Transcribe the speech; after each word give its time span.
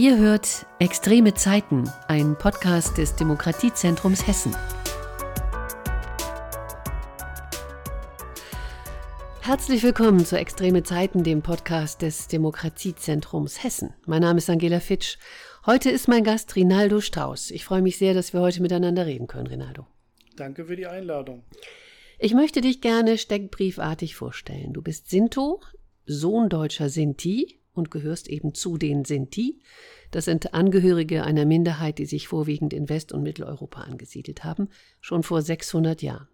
Ihr 0.00 0.16
hört 0.16 0.64
Extreme 0.78 1.34
Zeiten, 1.34 1.84
ein 2.08 2.34
Podcast 2.38 2.96
des 2.96 3.16
Demokratiezentrums 3.16 4.26
Hessen. 4.26 4.56
Herzlich 9.42 9.82
willkommen 9.82 10.24
zu 10.24 10.38
Extreme 10.38 10.84
Zeiten, 10.84 11.22
dem 11.22 11.42
Podcast 11.42 12.00
des 12.00 12.28
Demokratiezentrums 12.28 13.62
Hessen. 13.62 13.92
Mein 14.06 14.22
Name 14.22 14.38
ist 14.38 14.48
Angela 14.48 14.80
Fitsch. 14.80 15.18
Heute 15.66 15.90
ist 15.90 16.08
mein 16.08 16.24
Gast 16.24 16.56
Rinaldo 16.56 17.02
Strauß. 17.02 17.50
Ich 17.50 17.66
freue 17.66 17.82
mich 17.82 17.98
sehr, 17.98 18.14
dass 18.14 18.32
wir 18.32 18.40
heute 18.40 18.62
miteinander 18.62 19.04
reden 19.04 19.26
können, 19.26 19.48
Rinaldo. 19.48 19.86
Danke 20.34 20.64
für 20.64 20.76
die 20.76 20.86
Einladung. 20.86 21.44
Ich 22.18 22.32
möchte 22.32 22.62
dich 22.62 22.80
gerne 22.80 23.18
steckbriefartig 23.18 24.16
vorstellen. 24.16 24.72
Du 24.72 24.80
bist 24.80 25.10
Sinto, 25.10 25.60
Sohn 26.06 26.48
deutscher 26.48 26.88
Sinti, 26.88 27.59
und 27.74 27.90
gehörst 27.90 28.28
eben 28.28 28.54
zu 28.54 28.76
den 28.76 29.04
Sinti. 29.04 29.60
Das 30.10 30.24
sind 30.24 30.54
Angehörige 30.54 31.24
einer 31.24 31.44
Minderheit, 31.44 31.98
die 31.98 32.06
sich 32.06 32.28
vorwiegend 32.28 32.72
in 32.72 32.88
West- 32.88 33.12
und 33.12 33.22
Mitteleuropa 33.22 33.82
angesiedelt 33.82 34.44
haben, 34.44 34.68
schon 35.00 35.22
vor 35.22 35.42
600 35.42 36.02
Jahren. 36.02 36.28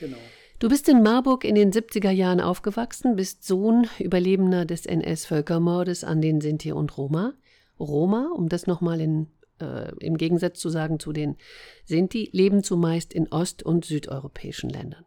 Genau. 0.00 0.18
Du 0.58 0.68
bist 0.68 0.88
in 0.88 1.02
Marburg 1.02 1.44
in 1.44 1.56
den 1.56 1.72
70er 1.72 2.10
Jahren 2.10 2.40
aufgewachsen, 2.40 3.16
bist 3.16 3.44
Sohn 3.44 3.88
Überlebender 3.98 4.64
des 4.64 4.86
NS-Völkermordes 4.86 6.04
an 6.04 6.20
den 6.20 6.40
Sinti 6.40 6.70
und 6.70 6.96
Roma. 6.96 7.34
Roma, 7.80 8.30
um 8.36 8.48
das 8.48 8.68
nochmal 8.68 9.00
in, 9.00 9.26
äh, 9.60 9.92
im 9.98 10.16
Gegensatz 10.16 10.60
zu 10.60 10.68
sagen 10.68 11.00
zu 11.00 11.12
den 11.12 11.36
Sinti, 11.84 12.28
leben 12.32 12.62
zumeist 12.62 13.12
in 13.12 13.26
ost- 13.32 13.64
und 13.64 13.84
südeuropäischen 13.84 14.70
Ländern. 14.70 15.04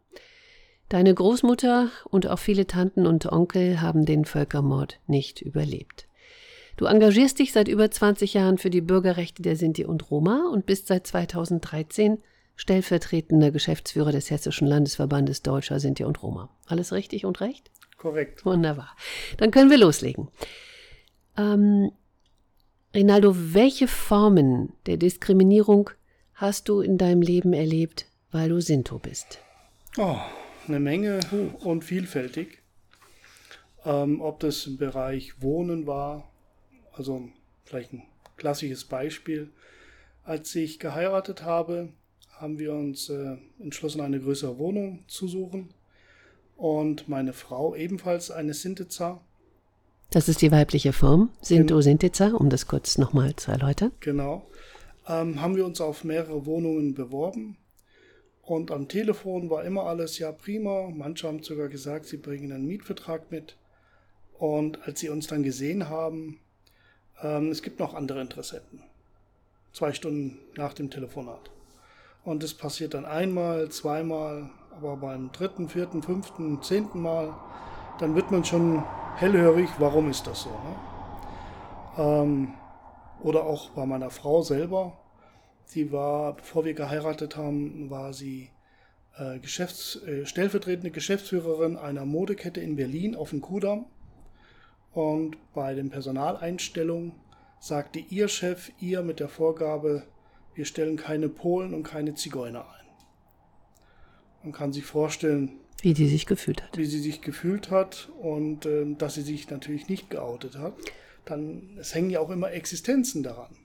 Deine 0.89 1.13
Großmutter 1.13 1.89
und 2.09 2.27
auch 2.27 2.39
viele 2.39 2.67
Tanten 2.67 3.07
und 3.07 3.25
Onkel 3.31 3.81
haben 3.81 4.05
den 4.05 4.25
Völkermord 4.25 4.99
nicht 5.07 5.41
überlebt. 5.41 6.07
Du 6.77 6.85
engagierst 6.85 7.39
dich 7.39 7.53
seit 7.53 7.67
über 7.67 7.89
20 7.89 8.33
Jahren 8.33 8.57
für 8.57 8.69
die 8.69 8.81
Bürgerrechte 8.81 9.41
der 9.41 9.55
Sinti 9.55 9.85
und 9.85 10.11
Roma 10.11 10.49
und 10.51 10.65
bist 10.65 10.87
seit 10.87 11.07
2013 11.07 12.19
stellvertretender 12.55 13.51
Geschäftsführer 13.51 14.11
des 14.11 14.29
Hessischen 14.29 14.67
Landesverbandes 14.67 15.41
Deutscher 15.41 15.79
Sinti 15.79 16.03
und 16.03 16.21
Roma. 16.21 16.49
Alles 16.67 16.93
richtig 16.93 17.25
und 17.25 17.41
recht? 17.41 17.71
Korrekt. 17.97 18.45
Wunderbar. 18.45 18.95
Dann 19.37 19.51
können 19.51 19.69
wir 19.69 19.77
loslegen. 19.77 20.27
Ähm, 21.37 21.91
Rinaldo, 22.93 23.33
welche 23.35 23.87
Formen 23.87 24.73
der 24.85 24.97
Diskriminierung 24.97 25.89
hast 26.33 26.69
du 26.69 26.81
in 26.81 26.97
deinem 26.97 27.21
Leben 27.21 27.53
erlebt, 27.53 28.05
weil 28.31 28.49
du 28.49 28.61
Sinto 28.61 28.99
bist? 28.99 29.39
Oh, 29.97 30.17
eine 30.67 30.79
Menge 30.79 31.19
und 31.59 31.83
vielfältig. 31.83 32.59
Ähm, 33.85 34.21
ob 34.21 34.39
das 34.39 34.65
im 34.65 34.77
Bereich 34.77 35.41
Wohnen 35.41 35.85
war, 35.85 36.29
also 36.93 37.29
vielleicht 37.63 37.93
ein 37.93 38.03
klassisches 38.37 38.85
Beispiel. 38.85 39.49
Als 40.23 40.55
ich 40.55 40.79
geheiratet 40.79 41.43
habe, 41.43 41.89
haben 42.31 42.57
wir 42.59 42.73
uns 42.73 43.09
äh, 43.09 43.37
entschlossen, 43.59 44.01
eine 44.01 44.19
größere 44.19 44.57
Wohnung 44.57 45.03
zu 45.07 45.27
suchen. 45.27 45.69
Und 46.57 47.07
meine 47.07 47.33
Frau 47.33 47.75
ebenfalls 47.75 48.31
eine 48.31 48.53
Sintiza. 48.53 49.21
Das 50.09 50.29
ist 50.29 50.41
die 50.41 50.51
weibliche 50.51 50.93
Form, 50.93 51.29
Sinto 51.41 51.81
Sintiza, 51.81 52.29
um 52.29 52.49
das 52.49 52.67
kurz 52.67 52.97
nochmal 52.97 53.35
zu 53.35 53.51
erläutern. 53.51 53.91
Genau. 53.99 54.47
Ähm, 55.07 55.41
haben 55.41 55.55
wir 55.55 55.65
uns 55.65 55.81
auf 55.81 56.03
mehrere 56.03 56.45
Wohnungen 56.45 56.93
beworben 56.93 57.57
und 58.45 58.69
am 58.69 58.87
Telefon 58.87 59.49
war 59.49 59.63
immer 59.63 59.83
alles 59.83 60.19
ja 60.19 60.31
prima. 60.31 60.89
Manche 60.93 61.27
haben 61.27 61.41
sogar 61.41 61.67
gesagt, 61.67 62.05
sie 62.05 62.17
bringen 62.17 62.51
einen 62.51 62.67
Mietvertrag 62.67 63.31
mit. 63.31 63.57
Und 64.37 64.85
als 64.87 64.99
sie 64.99 65.09
uns 65.09 65.27
dann 65.27 65.41
gesehen 65.41 65.89
haben, 65.89 66.39
ähm, 67.23 67.49
es 67.49 67.63
gibt 67.63 67.79
noch 67.79 67.95
andere 67.95 68.21
Interessenten. 68.21 68.83
Zwei 69.73 69.93
Stunden 69.93 70.37
nach 70.55 70.73
dem 70.73 70.91
Telefonat. 70.91 71.49
Und 72.23 72.43
das 72.43 72.53
passiert 72.53 72.93
dann 72.93 73.05
einmal, 73.05 73.69
zweimal, 73.69 74.49
aber 74.71 74.97
beim 74.97 75.31
dritten, 75.31 75.67
vierten, 75.67 76.03
fünften, 76.03 76.61
zehnten 76.61 77.01
Mal, 77.01 77.33
dann 77.99 78.15
wird 78.15 78.29
man 78.29 78.45
schon 78.45 78.83
hellhörig, 79.15 79.69
warum 79.79 80.09
ist 80.09 80.27
das 80.27 80.43
so. 80.43 80.49
Ne? 80.49 80.75
Ähm, 81.97 82.53
oder 83.21 83.43
auch 83.43 83.69
bei 83.71 83.85
meiner 83.85 84.09
Frau 84.11 84.41
selber 84.41 84.97
Sie 85.65 85.91
war, 85.91 86.35
bevor 86.35 86.65
wir 86.65 86.73
geheiratet 86.73 87.35
haben, 87.35 87.89
war 87.89 88.13
sie 88.13 88.49
äh, 89.17 89.39
Geschäfts-, 89.39 90.01
äh, 90.05 90.25
stellvertretende 90.25 90.91
Geschäftsführerin 90.91 91.77
einer 91.77 92.05
Modekette 92.05 92.61
in 92.61 92.75
Berlin 92.75 93.15
auf 93.15 93.31
dem 93.31 93.41
Kudamm. 93.41 93.85
Und 94.91 95.37
bei 95.53 95.73
den 95.73 95.89
Personaleinstellungen 95.89 97.13
sagte 97.59 97.99
ihr 97.99 98.27
Chef 98.27 98.71
ihr 98.79 99.01
mit 99.01 99.19
der 99.19 99.27
Vorgabe, 99.27 100.03
wir 100.53 100.65
stellen 100.65 100.95
keine 100.95 101.27
Polen 101.27 101.73
und 101.73 101.83
keine 101.83 102.15
Zigeuner 102.15 102.61
ein. 102.61 102.85
Man 104.43 104.53
kann 104.53 104.71
sich 104.71 104.85
vorstellen, 104.85 105.59
wie 105.81 105.93
die 105.93 106.07
sich 106.07 106.25
gefühlt 106.25 106.63
hat. 106.63 106.77
Wie 106.77 106.85
sie 106.85 106.99
sich 106.99 107.21
gefühlt 107.21 107.69
hat 107.69 108.09
und 108.19 108.65
äh, 108.65 108.85
dass 108.97 109.15
sie 109.15 109.21
sich 109.21 109.49
natürlich 109.49 109.89
nicht 109.89 110.09
geoutet 110.09 110.57
hat. 110.57 110.73
Dann, 111.25 111.77
es 111.79 111.93
hängen 111.93 112.09
ja 112.09 112.19
auch 112.19 112.29
immer 112.29 112.51
Existenzen 112.51 113.23
daran. 113.23 113.55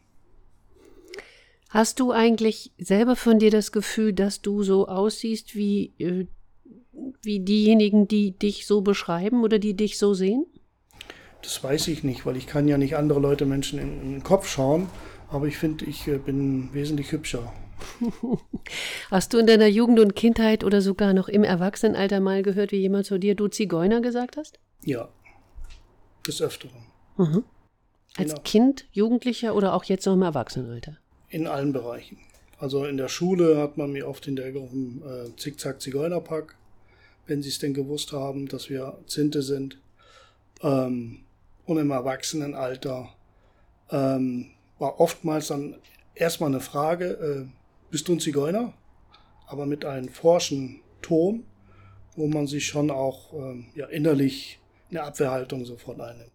Hast 1.70 2.00
du 2.00 2.10
eigentlich 2.10 2.72
selber 2.78 3.14
von 3.14 3.38
dir 3.38 3.52
das 3.52 3.70
Gefühl, 3.70 4.12
dass 4.12 4.42
du 4.42 4.64
so 4.64 4.88
aussiehst 4.88 5.54
wie, 5.54 5.92
äh, 5.98 6.26
wie 7.22 7.38
diejenigen, 7.38 8.08
die 8.08 8.32
dich 8.32 8.66
so 8.66 8.80
beschreiben 8.80 9.44
oder 9.44 9.60
die 9.60 9.74
dich 9.74 9.96
so 9.96 10.12
sehen? 10.12 10.46
Das 11.42 11.62
weiß 11.62 11.86
ich 11.88 12.02
nicht, 12.02 12.26
weil 12.26 12.36
ich 12.36 12.48
kann 12.48 12.66
ja 12.66 12.76
nicht 12.76 12.96
andere 12.96 13.20
Leute 13.20 13.46
Menschen 13.46 13.78
in, 13.78 14.02
in 14.02 14.10
den 14.14 14.22
Kopf 14.24 14.48
schauen, 14.48 14.88
aber 15.28 15.46
ich 15.46 15.58
finde, 15.58 15.84
ich 15.84 16.08
äh, 16.08 16.18
bin 16.18 16.70
wesentlich 16.72 17.12
hübscher. 17.12 17.52
Hast 19.10 19.32
du 19.32 19.38
in 19.38 19.46
deiner 19.46 19.68
Jugend 19.68 20.00
und 20.00 20.16
Kindheit 20.16 20.64
oder 20.64 20.82
sogar 20.82 21.14
noch 21.14 21.28
im 21.28 21.44
Erwachsenenalter 21.44 22.18
mal 22.18 22.42
gehört, 22.42 22.72
wie 22.72 22.80
jemand 22.80 23.06
zu 23.06 23.16
dir 23.18 23.36
du 23.36 23.46
Zigeuner 23.46 24.00
gesagt 24.00 24.36
hast? 24.36 24.58
Ja, 24.84 25.08
des 26.26 26.42
Öfteren. 26.42 26.82
Mhm. 27.16 27.44
Als 28.16 28.32
genau. 28.32 28.42
Kind, 28.42 28.86
Jugendlicher 28.90 29.54
oder 29.54 29.72
auch 29.72 29.84
jetzt 29.84 30.04
noch 30.04 30.14
im 30.14 30.22
Erwachsenenalter? 30.22 30.98
In 31.30 31.46
allen 31.46 31.72
Bereichen. 31.72 32.18
Also 32.58 32.84
in 32.84 32.98
der 32.98 33.08
Schule 33.08 33.56
hat 33.56 33.78
man 33.78 33.90
mir 33.92 34.06
oft 34.06 34.24
hinterhergerufen, 34.26 35.02
äh, 35.02 35.36
Zickzack 35.36 35.80
Zigeunerpack, 35.80 36.56
wenn 37.26 37.42
sie 37.42 37.48
es 37.48 37.58
denn 37.58 37.72
gewusst 37.72 38.12
haben, 38.12 38.48
dass 38.48 38.68
wir 38.68 38.98
Zinte 39.06 39.42
sind. 39.42 39.78
Ähm, 40.62 41.20
und 41.64 41.78
im 41.78 41.90
Erwachsenenalter 41.90 43.08
ähm, 43.90 44.50
war 44.78 45.00
oftmals 45.00 45.48
dann 45.48 45.76
erstmal 46.14 46.50
eine 46.50 46.60
Frage, 46.60 47.06
äh, 47.06 47.46
bist 47.90 48.08
du 48.08 48.12
ein 48.12 48.20
Zigeuner? 48.20 48.74
Aber 49.46 49.66
mit 49.66 49.84
einem 49.84 50.08
forschen 50.08 50.80
Ton, 51.02 51.44
wo 52.14 52.26
man 52.26 52.46
sich 52.46 52.66
schon 52.66 52.90
auch 52.90 53.32
ähm, 53.32 53.66
ja, 53.74 53.86
innerlich 53.86 54.60
eine 54.90 55.02
Abwehrhaltung 55.02 55.64
sofort 55.64 56.00
einnimmt. 56.00 56.30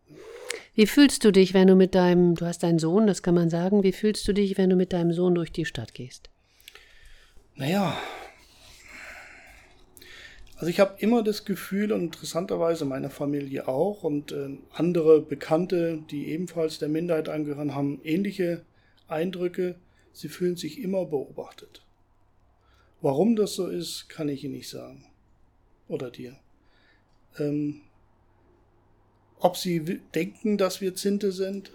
Wie 0.76 0.88
fühlst 0.88 1.24
du 1.24 1.32
dich, 1.32 1.54
wenn 1.54 1.68
du 1.68 1.76
mit 1.76 1.96
deinem, 1.96 2.36
du 2.36 2.46
hast 2.46 2.64
einen 2.64 2.80
Sohn, 2.80 3.08
das 3.08 3.24
kann 3.24 3.34
man 3.36 3.50
sagen, 3.50 3.84
wie 3.84 3.94
fühlst 3.94 4.28
du 4.28 4.34
dich, 4.34 4.58
wenn 4.58 4.70
du 4.70 4.76
mit 4.76 4.94
deinem 4.94 5.14
Sohn 5.14 5.34
durch 5.34 5.52
die 5.52 5.66
Stadt 5.66 5.94
gehst? 5.94 6.30
Naja, 7.56 7.98
also 10.58 10.68
ich 10.68 10.80
habe 10.80 10.96
immer 11.00 11.22
das 11.22 11.44
Gefühl 11.44 11.92
und 11.92 12.02
interessanterweise 12.02 12.86
meine 12.86 13.10
Familie 13.10 13.68
auch 13.68 14.04
und 14.04 14.32
äh, 14.32 14.58
andere 14.72 15.22
Bekannte, 15.22 16.00
die 16.10 16.30
ebenfalls 16.30 16.80
der 16.80 16.88
Minderheit 16.88 17.28
angehören, 17.28 17.76
haben 17.76 18.00
ähnliche 18.04 18.64
Eindrücke. 19.08 19.76
Sie 20.14 20.30
fühlen 20.30 20.56
sich 20.56 20.82
immer 20.82 21.06
beobachtet. 21.06 21.86
Warum 23.02 23.36
das 23.36 23.54
so 23.54 23.68
ist, 23.68 24.08
kann 24.08 24.30
ich 24.30 24.46
Ihnen 24.46 24.54
nicht 24.54 24.70
sagen. 24.70 25.06
Oder 25.90 26.10
dir. 26.10 26.38
Ähm, 27.38 27.82
ob 29.46 29.58
sie 29.58 30.02
denken, 30.16 30.58
dass 30.58 30.82
wir 30.82 30.96
Zinte 30.96 31.32
sind 31.32 31.72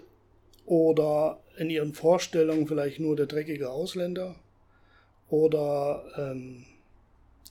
oder 0.65 1.39
in 1.57 1.69
ihren 1.69 1.93
Vorstellungen 1.93 2.67
vielleicht 2.67 2.99
nur 2.99 3.15
der 3.15 3.27
dreckige 3.27 3.69
Ausländer 3.69 4.35
oder 5.29 6.03
ähm, 6.17 6.65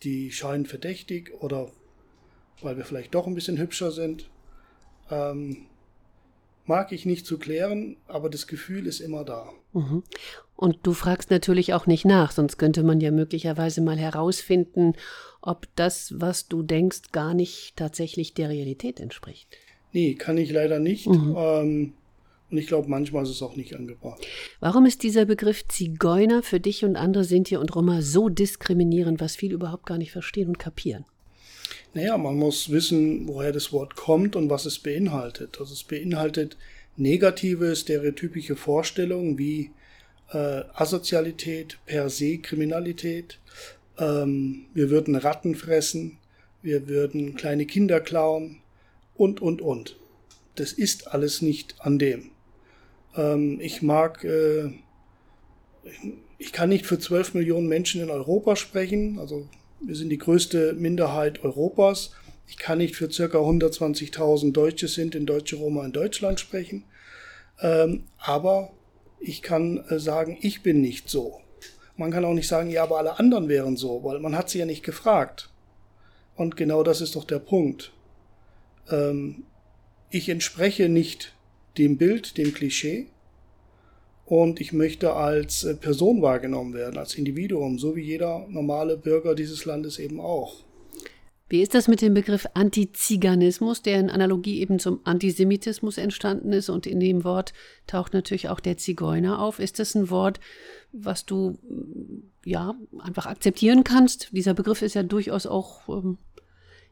die 0.03 0.31
scheinen 0.31 0.67
verdächtig 0.67 1.33
oder 1.41 1.71
weil 2.61 2.77
wir 2.77 2.85
vielleicht 2.85 3.15
doch 3.15 3.27
ein 3.27 3.35
bisschen 3.35 3.57
hübscher 3.57 3.93
sind. 3.93 4.29
Ähm, 5.11 5.69
mag 6.67 6.93
ich 6.93 7.07
nicht 7.07 7.25
zu 7.25 7.39
klären, 7.39 7.97
aber 8.07 8.29
das 8.29 8.47
Gefühl 8.47 8.87
ist 8.87 9.01
immer 9.01 9.25
da. 9.25 9.49
Mhm. 9.73 10.03
Und 10.55 10.81
du 10.83 10.93
fragst 10.93 11.31
natürlich 11.31 11.73
auch 11.73 11.87
nicht 11.87 12.05
nach, 12.05 12.33
sonst 12.33 12.59
könnte 12.59 12.83
man 12.83 13.01
ja 13.01 13.11
möglicherweise 13.11 13.81
mal 13.81 13.97
herausfinden, 13.97 14.93
ob 15.41 15.67
das, 15.77 16.13
was 16.21 16.47
du 16.47 16.63
denkst, 16.63 17.11
gar 17.11 17.33
nicht 17.33 17.75
tatsächlich 17.77 18.35
der 18.35 18.51
Realität 18.51 19.01
entspricht. 19.01 19.57
Nee, 19.93 20.15
kann 20.15 20.39
ich 20.39 20.51
leider 20.51 20.79
nicht. 20.79 21.07
Mhm. 21.07 21.35
Ähm, 21.37 21.93
und 22.51 22.59
ich 22.59 22.67
glaube, 22.67 22.89
manchmal 22.89 23.23
ist 23.23 23.31
es 23.31 23.43
auch 23.43 23.55
nicht 23.55 23.77
angebracht. 23.77 24.27
Warum 24.59 24.85
ist 24.85 25.03
dieser 25.03 25.25
Begriff 25.25 25.67
Zigeuner 25.69 26.43
für 26.43 26.59
dich 26.59 26.85
und 26.85 26.97
andere 26.97 27.25
Sinti 27.25 27.57
und 27.57 27.75
Roma 27.75 28.03
so 28.03 28.29
diskriminierend, 28.29 29.21
was 29.21 29.37
viele 29.37 29.55
überhaupt 29.55 29.87
gar 29.87 29.99
nicht 29.99 30.11
verstehen 30.11 30.49
und 30.49 30.59
kapieren? 30.59 31.05
Naja, 31.95 32.19
man 32.19 32.37
muss 32.37 32.71
wissen, 32.71 33.29
woher 33.29 33.53
das 33.53 33.73
Wort 33.73 33.95
kommt 33.95 34.35
und 34.35 34.51
was 34.51 34.67
es 34.67 34.79
beinhaltet. 34.79 35.59
Also 35.61 35.73
es 35.73 35.85
beinhaltet 35.85 36.57
negative, 36.97 37.75
stereotypische 37.77 38.57
Vorstellungen 38.57 39.39
wie 39.39 39.71
äh, 40.33 40.63
Asozialität, 40.75 41.79
per 41.87 42.11
se 42.11 42.39
Kriminalität, 42.39 43.39
ähm, 43.99 44.67
wir 44.75 44.91
würden 44.91 45.15
Ratten 45.15 45.55
fressen, 45.55 46.19
wir 46.63 46.89
würden 46.89 47.37
kleine 47.37 47.67
Kinder 47.67 48.01
klauen 48.01 48.59
und, 49.21 49.43
und, 49.43 49.61
und. 49.61 49.97
Das 50.55 50.73
ist 50.73 51.09
alles 51.09 51.43
nicht 51.43 51.75
an 51.81 51.99
dem. 51.99 52.31
Ähm, 53.15 53.61
ich 53.61 53.83
mag, 53.83 54.25
äh, 54.25 54.71
ich 56.39 56.53
kann 56.53 56.71
nicht 56.71 56.87
für 56.87 56.99
12 56.99 57.35
Millionen 57.35 57.69
Menschen 57.69 58.01
in 58.01 58.11
Europa 58.11 58.57
sprechen, 58.57 59.19
also 59.19 59.47
wir 59.83 59.95
sind 59.95 60.09
die 60.09 60.19
größte 60.19 60.73
Minderheit 60.73 61.45
Europas. 61.45 62.13
Ich 62.47 62.57
kann 62.57 62.79
nicht 62.79 62.97
für 62.97 63.11
circa 63.11 63.39
120.000 63.39 64.53
Deutsche 64.53 64.89
sind 64.89 65.15
in 65.15 65.27
Deutsche 65.27 65.57
Roma 65.57 65.85
in 65.85 65.93
Deutschland 65.93 66.41
sprechen. 66.41 66.85
Ähm, 67.61 68.05
aber 68.19 68.73
ich 69.21 69.43
kann 69.43 69.85
äh, 69.89 69.99
sagen, 69.99 70.39
ich 70.41 70.63
bin 70.63 70.81
nicht 70.81 71.11
so. 71.11 71.41
Man 71.97 72.11
kann 72.11 72.25
auch 72.25 72.35
nicht 72.35 72.49
sagen, 72.49 72.71
ja, 72.71 72.83
aber 72.83 72.99
alle 72.99 73.19
anderen 73.19 73.49
wären 73.49 73.77
so, 73.77 74.03
weil 74.03 74.19
man 74.19 74.35
hat 74.35 74.49
sie 74.49 74.59
ja 74.59 74.67
nicht 74.67 74.83
gefragt. 74.83 75.51
Und 76.37 76.57
genau 76.57 76.83
das 76.83 77.03
ist 77.03 77.17
doch 77.17 77.25
der 77.25 77.39
Punkt. 77.39 77.93
Ähm, 78.89 79.45
ich 80.11 80.29
entspreche 80.29 80.89
nicht 80.89 81.35
dem 81.79 81.97
Bild, 81.97 82.37
dem 82.37 82.53
Klischee. 82.53 83.07
Und 84.27 84.61
ich 84.61 84.73
möchte 84.73 85.15
als 85.15 85.65
äh, 85.65 85.75
Person 85.75 86.23
wahrgenommen 86.23 86.73
werden, 86.73 86.99
als 86.99 87.15
Individuum, 87.15 87.79
so 87.79 87.97
wie 87.97 88.03
jeder 88.03 88.47
normale 88.49 88.97
Bürger 88.97 89.35
dieses 89.35 89.65
Landes 89.65 89.99
eben 89.99 90.21
auch. 90.21 90.63
Wie 91.51 91.63
ist 91.63 91.75
das 91.75 91.89
mit 91.89 92.01
dem 92.01 92.15
Begriff 92.15 92.47
Antiziganismus, 92.55 93.83
der 93.83 93.99
in 93.99 94.09
Analogie 94.09 94.61
eben 94.61 94.79
zum 94.79 95.01
Antisemitismus 95.03 95.99
entstanden 95.99 96.53
ist 96.53 96.69
und 96.69 96.87
in 96.87 97.01
dem 97.01 97.25
Wort 97.25 97.53
taucht 97.89 98.15
natürlich 98.15 98.49
auch 98.49 98.61
der 98.61 98.77
Zigeuner 98.77 99.43
auf. 99.43 99.59
Ist 99.59 99.81
das 99.81 99.97
ein 99.97 100.11
Wort, 100.11 100.39
was 100.93 101.27
du 101.27 101.59
ja 102.45 102.77
einfach 103.01 103.27
akzeptieren 103.27 103.83
kannst? 103.83 104.29
Dieser 104.31 104.55
Begriff 104.55 104.81
ist 104.83 104.95
ja 104.95 105.03
durchaus 105.03 105.47
auch 105.47 105.89
ähm, 105.89 106.19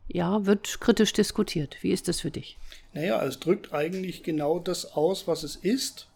ja, 0.09 0.47
wird 0.47 0.81
kritisch 0.81 1.13
diskutiert. 1.13 1.77
Wie 1.83 1.93
ist 1.93 2.09
das 2.09 2.21
für 2.21 2.31
dich? 2.31 2.59
Naja, 2.93 3.25
es 3.25 3.39
drückt 3.39 3.73
eigentlich 3.73 4.23
genau 4.23 4.59
das 4.59 4.93
aus, 4.93 5.29
was 5.29 5.43
es 5.43 5.57
ist, 5.57 6.09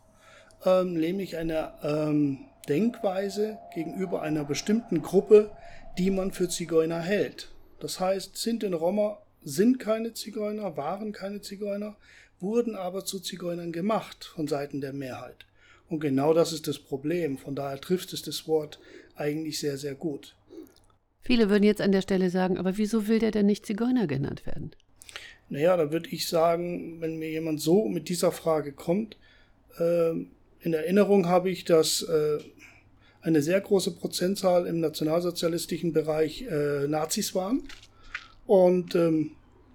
ähm, 0.65 0.94
nämlich 0.94 1.37
eine 1.37 1.73
ähm, 1.83 2.47
Denkweise 2.69 3.59
gegenüber 3.75 4.23
einer 4.23 4.44
bestimmten 4.44 5.03
Gruppe, 5.03 5.50
die 5.99 6.11
man 6.11 6.33
für 6.33 6.49
Zigeuner 6.49 7.00
hält. 7.00 7.49
Das 7.81 8.00
heißt, 8.00 8.37
sind 8.37 8.62
in 8.62 8.75
Roma 8.75 9.19
sind 9.44 9.79
keine 9.79 10.15
Zigeuner, 10.15 10.77
waren 10.77 11.12
keine 11.12 11.41
Zigeuner, 11.41 11.97
wurden 12.41 12.77
aber 12.77 13.05
zu 13.05 13.21
Zigeunern 13.21 13.73
gemacht 13.73 14.25
von 14.25 14.49
Seiten 14.49 14.81
der 14.81 14.93
Mehrheit. 14.93 15.47
Und 15.89 16.00
genau 16.00 16.33
das 16.33 16.53
ist 16.53 16.69
das 16.69 16.79
Problem. 16.79 17.39
Von 17.39 17.55
daher 17.55 17.81
trifft 17.81 18.12
es 18.12 18.23
das 18.23 18.47
Wort 18.49 18.79
eigentlich 19.15 19.59
sehr, 19.59 19.77
sehr 19.77 19.94
gut. 19.94 20.35
Viele 21.22 21.48
würden 21.48 21.62
jetzt 21.62 21.80
an 21.80 21.92
der 21.92 22.02
Stelle 22.02 22.30
sagen, 22.30 22.58
aber 22.58 22.76
wieso 22.76 23.06
will 23.06 23.20
der 23.20 23.30
denn 23.30 23.46
nicht 23.46 23.64
Zigeuner 23.64 24.06
genannt 24.06 24.44
werden? 24.44 24.72
Naja, 25.48 25.76
da 25.76 25.92
würde 25.92 26.08
ich 26.10 26.28
sagen, 26.28 27.00
wenn 27.00 27.19
mir 27.19 27.30
jemand 27.30 27.60
so 27.60 27.88
mit 27.88 28.08
dieser 28.08 28.32
Frage 28.32 28.72
kommt, 28.72 29.16
äh, 29.78 30.10
in 30.60 30.72
Erinnerung 30.74 31.28
habe 31.28 31.50
ich, 31.50 31.64
dass 31.64 32.02
äh, 32.02 32.38
eine 33.20 33.42
sehr 33.42 33.60
große 33.60 33.92
Prozentzahl 33.92 34.66
im 34.66 34.80
nationalsozialistischen 34.80 35.92
Bereich 35.92 36.42
äh, 36.42 36.86
Nazis 36.88 37.34
waren. 37.34 37.62
Und 38.46 38.94
ähm, 38.94 39.32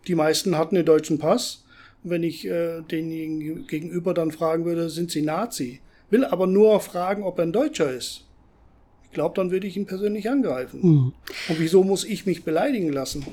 die 0.07 0.15
meisten 0.15 0.57
hatten 0.57 0.75
den 0.75 0.85
deutschen 0.85 1.17
Pass. 1.17 1.65
Und 2.03 2.11
wenn 2.11 2.23
ich 2.23 2.45
äh, 2.45 2.81
den 2.81 3.67
gegenüber 3.67 4.13
dann 4.13 4.31
fragen 4.31 4.65
würde, 4.65 4.89
sind 4.89 5.11
sie 5.11 5.21
Nazi? 5.21 5.81
Will 6.09 6.25
aber 6.25 6.47
nur 6.47 6.79
fragen, 6.79 7.23
ob 7.23 7.38
er 7.39 7.44
ein 7.44 7.53
Deutscher 7.53 7.91
ist. 7.91 8.26
Ich 9.09 9.13
glaube, 9.13 9.36
dann 9.36 9.51
würde 9.51 9.68
ich 9.68 9.77
ihn 9.77 9.86
persönlich 9.86 10.30
angreifen. 10.30 10.80
Mhm. 10.81 11.13
Und 11.50 11.59
wieso 11.59 11.83
muss 11.83 12.04
ich 12.04 12.25
mich 12.25 12.44
beleidigen 12.44 12.92
lassen? 12.92 13.25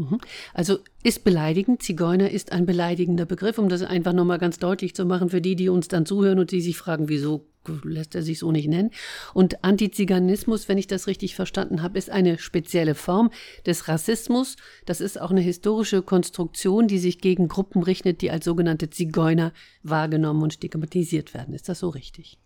Mhm. 0.00 0.18
Also 0.54 0.78
ist 1.02 1.24
beleidigend, 1.24 1.82
Zigeuner 1.82 2.30
ist 2.30 2.52
ein 2.52 2.64
beleidigender 2.64 3.26
Begriff, 3.26 3.58
um 3.58 3.68
das 3.68 3.82
einfach 3.82 4.14
nochmal 4.14 4.38
ganz 4.38 4.58
deutlich 4.58 4.94
zu 4.94 5.04
machen 5.04 5.28
für 5.28 5.40
die, 5.40 5.56
die 5.56 5.68
uns 5.68 5.88
dann 5.88 6.06
zuhören 6.06 6.38
und 6.38 6.52
die 6.52 6.62
sich 6.62 6.78
fragen, 6.78 7.08
wieso 7.08 7.46
lässt 7.84 8.14
er 8.14 8.22
sich 8.22 8.38
so 8.38 8.50
nicht 8.50 8.68
nennen. 8.68 8.90
Und 9.34 9.62
Antiziganismus, 9.62 10.68
wenn 10.68 10.78
ich 10.78 10.86
das 10.86 11.06
richtig 11.06 11.34
verstanden 11.34 11.82
habe, 11.82 11.98
ist 11.98 12.08
eine 12.08 12.38
spezielle 12.38 12.94
Form 12.94 13.30
des 13.66 13.88
Rassismus. 13.88 14.56
Das 14.86 15.02
ist 15.02 15.20
auch 15.20 15.30
eine 15.30 15.42
historische 15.42 16.00
Konstruktion, 16.00 16.88
die 16.88 16.98
sich 16.98 17.18
gegen 17.18 17.48
Gruppen 17.48 17.82
richtet, 17.82 18.22
die 18.22 18.30
als 18.30 18.46
sogenannte 18.46 18.88
Zigeuner 18.88 19.52
wahrgenommen 19.82 20.42
und 20.42 20.54
stigmatisiert 20.54 21.34
werden. 21.34 21.54
Ist 21.54 21.68
das 21.68 21.80
so 21.80 21.90
richtig? 21.90 22.38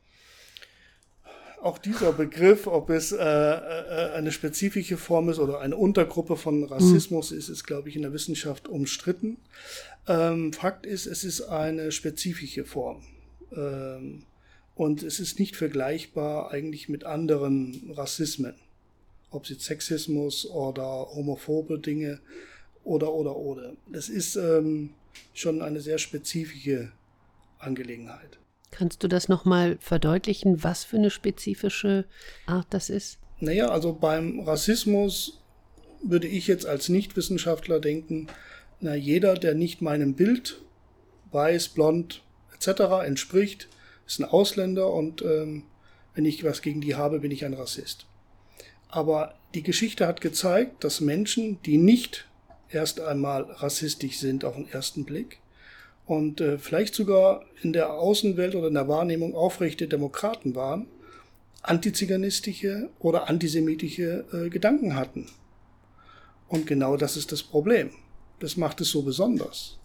Auch 1.64 1.78
dieser 1.78 2.12
Begriff, 2.12 2.66
ob 2.66 2.90
es 2.90 3.10
äh, 3.10 3.16
äh, 3.16 4.12
eine 4.12 4.32
spezifische 4.32 4.98
Form 4.98 5.30
ist 5.30 5.38
oder 5.38 5.60
eine 5.60 5.76
Untergruppe 5.76 6.36
von 6.36 6.64
Rassismus 6.64 7.30
mhm. 7.30 7.38
ist, 7.38 7.48
ist, 7.48 7.64
glaube 7.64 7.88
ich, 7.88 7.96
in 7.96 8.02
der 8.02 8.12
Wissenschaft 8.12 8.68
umstritten. 8.68 9.38
Ähm, 10.06 10.52
Fakt 10.52 10.84
ist, 10.84 11.06
es 11.06 11.24
ist 11.24 11.42
eine 11.42 11.90
spezifische 11.90 12.66
Form. 12.66 13.02
Ähm, 13.56 14.24
und 14.74 15.02
es 15.02 15.20
ist 15.20 15.38
nicht 15.38 15.56
vergleichbar 15.56 16.50
eigentlich 16.50 16.88
mit 16.88 17.04
anderen 17.04 17.90
Rassismen. 17.94 18.54
Ob 19.30 19.44
es 19.44 19.50
jetzt 19.50 19.64
Sexismus 19.64 20.46
oder 20.46 20.84
homophobe 21.14 21.78
Dinge 21.78 22.20
oder, 22.82 23.12
oder, 23.12 23.36
oder. 23.36 23.72
Es 23.92 24.10
ist 24.10 24.36
ähm, 24.36 24.90
schon 25.32 25.62
eine 25.62 25.80
sehr 25.80 25.98
spezifische 25.98 26.92
Angelegenheit. 27.58 28.38
Kannst 28.76 29.04
du 29.04 29.08
das 29.08 29.28
nochmal 29.28 29.78
verdeutlichen, 29.78 30.64
was 30.64 30.82
für 30.82 30.96
eine 30.96 31.10
spezifische 31.10 32.06
Art 32.46 32.66
das 32.70 32.90
ist? 32.90 33.18
Naja, 33.38 33.68
also 33.68 33.92
beim 33.92 34.40
Rassismus 34.40 35.40
würde 36.02 36.26
ich 36.26 36.48
jetzt 36.48 36.66
als 36.66 36.88
Nichtwissenschaftler 36.88 37.78
denken, 37.78 38.26
na, 38.80 38.96
jeder, 38.96 39.34
der 39.34 39.54
nicht 39.54 39.80
meinem 39.80 40.14
Bild, 40.14 40.60
weiß, 41.30 41.68
blond 41.68 42.22
etc. 42.52 43.06
entspricht, 43.06 43.68
ist 44.08 44.18
ein 44.18 44.24
Ausländer 44.24 44.92
und 44.92 45.22
ähm, 45.22 45.62
wenn 46.14 46.24
ich 46.24 46.42
was 46.42 46.60
gegen 46.60 46.80
die 46.80 46.96
habe, 46.96 47.20
bin 47.20 47.30
ich 47.30 47.44
ein 47.44 47.54
Rassist. 47.54 48.06
Aber 48.88 49.36
die 49.54 49.62
Geschichte 49.62 50.08
hat 50.08 50.20
gezeigt, 50.20 50.82
dass 50.82 51.00
Menschen, 51.00 51.62
die 51.62 51.78
nicht 51.78 52.26
erst 52.70 52.98
einmal 52.98 53.42
rassistisch 53.42 54.18
sind 54.18 54.44
auf 54.44 54.56
den 54.56 54.68
ersten 54.68 55.04
Blick, 55.04 55.38
und 56.06 56.40
äh, 56.40 56.58
vielleicht 56.58 56.94
sogar 56.94 57.44
in 57.62 57.72
der 57.72 57.92
Außenwelt 57.94 58.54
oder 58.54 58.68
in 58.68 58.74
der 58.74 58.88
Wahrnehmung 58.88 59.34
aufrechte 59.34 59.88
Demokraten 59.88 60.54
waren, 60.54 60.86
antiziganistische 61.62 62.90
oder 62.98 63.28
antisemitische 63.28 64.24
äh, 64.32 64.50
Gedanken 64.50 64.94
hatten. 64.94 65.26
Und 66.48 66.66
genau 66.66 66.96
das 66.96 67.16
ist 67.16 67.32
das 67.32 67.42
Problem. 67.42 67.90
Das 68.38 68.56
macht 68.56 68.80
es 68.80 68.90
so 68.90 69.02
besonders. 69.02 69.78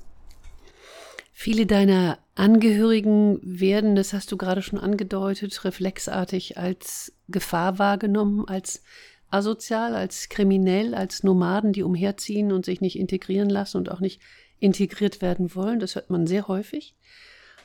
Viele 1.32 1.66
deiner 1.66 2.20
Angehörigen 2.36 3.40
werden, 3.42 3.96
das 3.96 4.12
hast 4.12 4.30
du 4.32 4.36
gerade 4.36 4.62
schon 4.62 4.78
angedeutet, 4.78 5.64
reflexartig 5.64 6.58
als 6.58 7.14
Gefahr 7.30 7.80
wahrgenommen, 7.80 8.46
als 8.46 8.84
asozial, 9.30 9.96
als 9.96 10.28
kriminell, 10.28 10.94
als 10.94 11.24
Nomaden, 11.24 11.72
die 11.72 11.84
umherziehen 11.84 12.52
und 12.52 12.66
sich 12.66 12.82
nicht 12.82 13.00
integrieren 13.00 13.50
lassen 13.50 13.78
und 13.78 13.90
auch 13.90 14.02
nicht 14.02 14.20
integriert 14.60 15.22
werden 15.22 15.56
wollen. 15.56 15.80
Das 15.80 15.96
hört 15.96 16.10
man 16.10 16.28
sehr 16.28 16.48
häufig. 16.48 16.96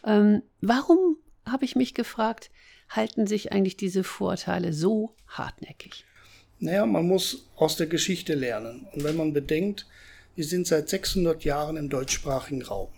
Ähm, 0.05 0.43
warum, 0.61 1.17
habe 1.47 1.65
ich 1.65 1.77
mich 1.77 1.95
gefragt, 1.95 2.51
halten 2.89 3.27
sich 3.27 3.53
eigentlich 3.53 3.77
diese 3.77 4.05
Vorurteile 4.05 4.73
so 4.73 5.15
hartnäckig? 5.27 6.05
Naja, 6.59 6.87
man 6.87 7.07
muss 7.07 7.51
aus 7.57 7.77
der 7.77 7.87
Geschichte 7.87 8.35
lernen. 8.35 8.87
Und 8.93 9.05
wenn 9.05 9.17
man 9.17 9.33
bedenkt, 9.33 9.87
wir 10.35 10.45
sind 10.45 10.67
seit 10.67 10.89
600 10.89 11.45
Jahren 11.45 11.77
im 11.77 11.89
deutschsprachigen 11.89 12.63
Raum. 12.63 12.89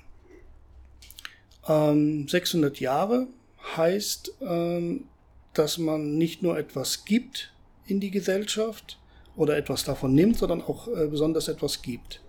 Ähm, 1.68 2.28
600 2.28 2.80
Jahre 2.80 3.28
heißt, 3.76 4.34
ähm, 4.40 5.04
dass 5.52 5.78
man 5.78 6.16
nicht 6.16 6.42
nur 6.42 6.58
etwas 6.58 7.04
gibt 7.04 7.52
in 7.86 8.00
die 8.00 8.10
Gesellschaft 8.10 8.98
oder 9.36 9.56
etwas 9.56 9.84
davon 9.84 10.14
nimmt, 10.14 10.38
sondern 10.38 10.62
auch 10.62 10.88
äh, 10.88 11.06
besonders 11.08 11.48
etwas 11.48 11.82
gibt. 11.82 12.22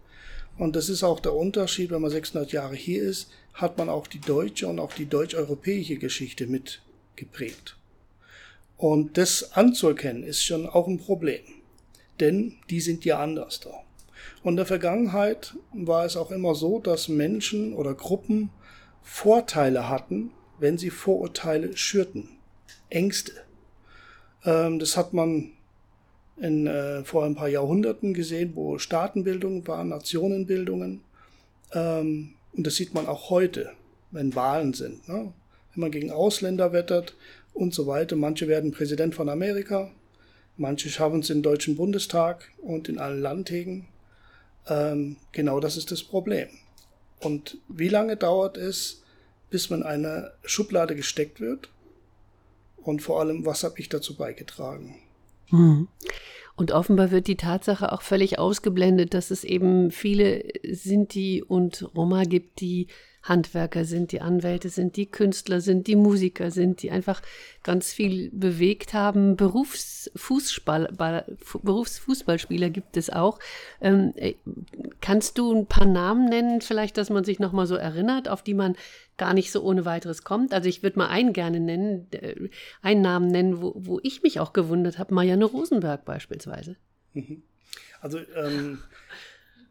Und 0.58 0.76
das 0.76 0.90
ist 0.90 1.04
auch 1.04 1.20
der 1.20 1.34
Unterschied, 1.34 1.92
wenn 1.92 2.02
man 2.02 2.12
600 2.12 2.52
Jahre 2.52 2.76
hier 2.76 3.04
ist, 3.04 3.30
hat 3.54 3.78
man 3.78 3.90
auch 3.90 4.08
die 4.08 4.20
deutsche 4.20 4.68
und 4.68 4.80
auch 4.80 4.94
die 4.94 5.06
deutsch-europäische 5.06 5.98
Geschichte 5.98 6.48
mitgeprägt. 6.48 7.78
Und 8.78 9.18
das 9.18 9.54
anzuerkennen 9.54 10.24
ist 10.24 10.44
schon 10.44 10.68
auch 10.68 10.88
ein 10.88 11.00
Problem, 11.00 11.42
denn 12.20 12.58
die 12.70 12.80
sind 12.80 13.06
ja 13.06 13.20
anders 13.20 13.60
da. 13.60 13.72
Und 14.44 14.54
in 14.54 14.58
der 14.58 14.66
Vergangenheit 14.66 15.56
war 15.74 16.06
es 16.06 16.16
auch 16.16 16.32
immer 16.32 16.54
so, 16.56 16.80
dass 16.80 17.08
Menschen 17.08 17.74
oder 17.74 17.94
Gruppen 17.94 18.50
Vorteile 19.02 19.90
hatten, 19.90 20.32
wenn 20.60 20.78
sie 20.78 20.90
Vorurteile 20.90 21.76
schürten, 21.76 22.30
Ängste. 22.90 23.32
Ähm, 24.44 24.80
das 24.80 24.98
hat 24.98 25.14
man 25.14 25.54
in, 26.42 26.68
äh, 26.68 27.04
vor 27.04 27.26
ein 27.26 27.36
paar 27.36 27.50
Jahrhunderten 27.50 28.14
gesehen, 28.14 28.52
wo 28.56 28.78
Staatenbildung 28.78 29.68
war, 29.68 29.84
Nationenbildungen. 29.84 31.02
Ähm, 31.74 32.34
und 32.54 32.68
das 32.68 32.76
sieht 32.76 32.94
man 32.94 33.08
auch 33.08 33.30
heute. 33.30 33.72
wenn 34.12 34.36
Wahlen 34.36 34.74
sind. 34.74 35.08
Ne? 35.08 35.34
Wenn 35.74 35.82
man 35.82 35.92
gegen 35.92 36.12
Ausländer 36.12 36.72
wettert 36.72 37.16
und 37.54 37.74
so 37.74 37.88
weiter. 37.88 38.16
Manche 38.16 38.48
werden 38.48 38.72
Präsident 38.72 39.16
von 39.16 39.30
Amerika, 39.30 39.92
manche 40.56 40.90
schaffen 40.90 41.20
es 41.20 41.28
den 41.28 41.42
Deutschen 41.42 41.76
Bundestag 41.76 42.50
und 42.62 42.88
in 42.90 43.00
allen 43.00 43.22
Landtagen. 43.22 43.88
Ähm, 44.68 45.18
genau 45.32 45.60
das 45.60 45.78
ist 45.78 45.92
das 45.92 46.04
Problem. 46.04 46.48
Und 47.20 47.58
wie 47.68 47.90
lange 47.90 48.16
dauert 48.16 48.58
es, 48.58 49.04
bis 49.50 49.70
man 49.70 49.82
in 49.82 49.88
eine 49.88 50.32
Schublade 50.44 50.96
gesteckt 50.96 51.40
wird? 51.40 51.70
Und 52.78 53.02
vor 53.02 53.20
allem, 53.20 53.46
was 53.46 53.64
habe 53.64 53.80
ich 53.80 53.90
dazu 53.90 54.16
beigetragen? 54.16 54.96
Mhm. 55.50 55.88
Und 56.56 56.72
offenbar 56.72 57.12
wird 57.12 57.28
die 57.28 57.38
Tatsache 57.38 57.92
auch 57.92 58.02
völlig 58.02 58.40
ausgeblendet, 58.40 59.14
dass 59.14 59.30
es 59.30 59.44
eben 59.44 59.92
viele 59.92 60.44
Sinti 60.64 61.44
und 61.48 61.88
Roma 61.96 62.24
gibt, 62.24 62.62
die 62.62 62.88
Handwerker 63.22 63.86
sind, 63.86 64.12
die 64.12 64.22
Anwälte 64.22 64.70
sind, 64.70 64.96
die 64.96 65.06
Künstler 65.06 65.62
sind, 65.62 65.88
die 65.88 65.96
Musiker 65.96 66.50
sind, 66.50 66.82
die 66.82 66.92
einfach 66.92 67.22
ganz 67.62 67.92
viel 67.92 68.30
bewegt 68.32 68.94
haben. 68.94 69.36
Berufsfußball, 69.36 70.94
Berufsfußballspieler 71.62 72.70
gibt 72.70 72.98
es 72.98 73.10
auch. 73.10 73.40
Ähm, 73.82 74.14
äh, 74.16 74.36
kannst 75.02 75.38
du 75.38 75.54
ein 75.54 75.68
paar 75.68 75.88
Namen 75.88 76.30
nennen, 76.30 76.62
vielleicht, 76.62 76.98
dass 76.98 77.10
man 77.10 77.24
sich 77.24 77.40
nochmal 77.40 77.68
so 77.68 77.76
erinnert, 77.76 78.30
auf 78.30 78.42
die 78.42 78.54
man 78.54 78.76
gar 79.18 79.34
nicht 79.34 79.52
so 79.52 79.62
ohne 79.62 79.86
weiteres 79.86 80.24
kommt? 80.24 80.54
Also 80.54 80.70
ich 80.70 80.84
würde 80.84 81.00
mal 81.00 81.08
einen 81.08 81.34
gerne 81.34 81.60
nennen, 81.60 82.08
äh, 82.12 82.50
einen 82.82 83.02
Namen 83.02 83.28
nennen, 83.28 83.62
wo, 83.62 83.74
wo 83.76 84.00
ich 84.04 84.24
mich 84.24 84.40
auch 84.40 84.54
gewundert 84.54 85.00
habe, 85.00 85.14
Marianne 85.14 85.46
Rosenberg 85.46 86.06
beispielsweise. 86.06 86.76
Mhm. 87.14 87.44
Also 88.02 88.20
ähm, 88.36 88.80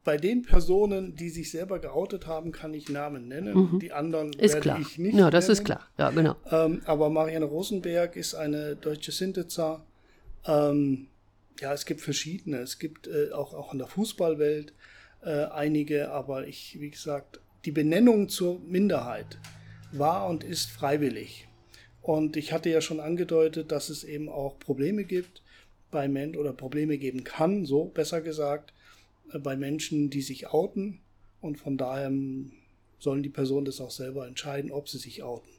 bei 0.06 0.16
den 0.16 0.42
Personen, 0.42 1.16
die 1.16 1.30
sich 1.30 1.50
selber 1.50 1.80
geoutet 1.80 2.26
haben, 2.26 2.52
kann 2.52 2.72
ich 2.74 2.88
Namen 2.88 3.28
nennen. 3.28 3.72
Mhm. 3.72 3.78
Die 3.80 3.92
anderen 3.92 4.32
ist 4.34 4.54
werde 4.54 4.60
klar. 4.60 4.78
ich 4.80 4.98
nicht. 4.98 5.16
Ja, 5.16 5.30
das 5.30 5.46
nennen. 5.46 5.58
ist 5.58 5.64
klar. 5.64 5.88
Ja, 5.98 6.10
genau. 6.10 6.36
Ähm, 6.50 6.82
aber 6.84 7.10
Marianne 7.10 7.44
Rosenberg 7.44 8.16
ist 8.16 8.34
eine 8.34 8.76
deutsche 8.76 9.10
Sinteza. 9.10 9.84
Ähm, 10.46 11.08
ja, 11.60 11.72
es 11.72 11.86
gibt 11.86 12.00
verschiedene. 12.00 12.58
Es 12.58 12.78
gibt 12.78 13.08
äh, 13.08 13.32
auch, 13.32 13.52
auch 13.52 13.72
in 13.72 13.78
der 13.78 13.88
Fußballwelt 13.88 14.72
äh, 15.22 15.46
einige, 15.46 16.12
aber 16.12 16.46
ich, 16.46 16.78
wie 16.80 16.90
gesagt, 16.90 17.40
die 17.66 17.72
Benennung 17.72 18.28
zur 18.28 18.60
Minderheit 18.60 19.38
war 19.92 20.28
und 20.28 20.44
ist 20.44 20.70
freiwillig. 20.70 21.48
Und 22.00 22.36
ich 22.36 22.52
hatte 22.52 22.70
ja 22.70 22.80
schon 22.80 23.00
angedeutet, 23.00 23.72
dass 23.72 23.88
es 23.88 24.04
eben 24.04 24.28
auch 24.28 24.58
Probleme 24.58 25.04
gibt 25.04 25.42
bei 25.90 26.06
Menschen 26.08 26.38
oder 26.38 26.52
Probleme 26.52 26.96
geben 26.98 27.24
kann, 27.24 27.66
so 27.66 27.86
besser 27.86 28.20
gesagt, 28.20 28.72
äh, 29.32 29.38
bei 29.38 29.56
Menschen, 29.56 30.10
die 30.10 30.22
sich 30.22 30.48
outen. 30.48 31.00
Und 31.40 31.58
von 31.58 31.76
daher 31.76 32.10
sollen 32.98 33.22
die 33.22 33.28
Personen 33.28 33.66
das 33.66 33.80
auch 33.80 33.90
selber 33.90 34.26
entscheiden, 34.26 34.70
ob 34.70 34.88
sie 34.88 34.98
sich 34.98 35.22
outen. 35.22 35.50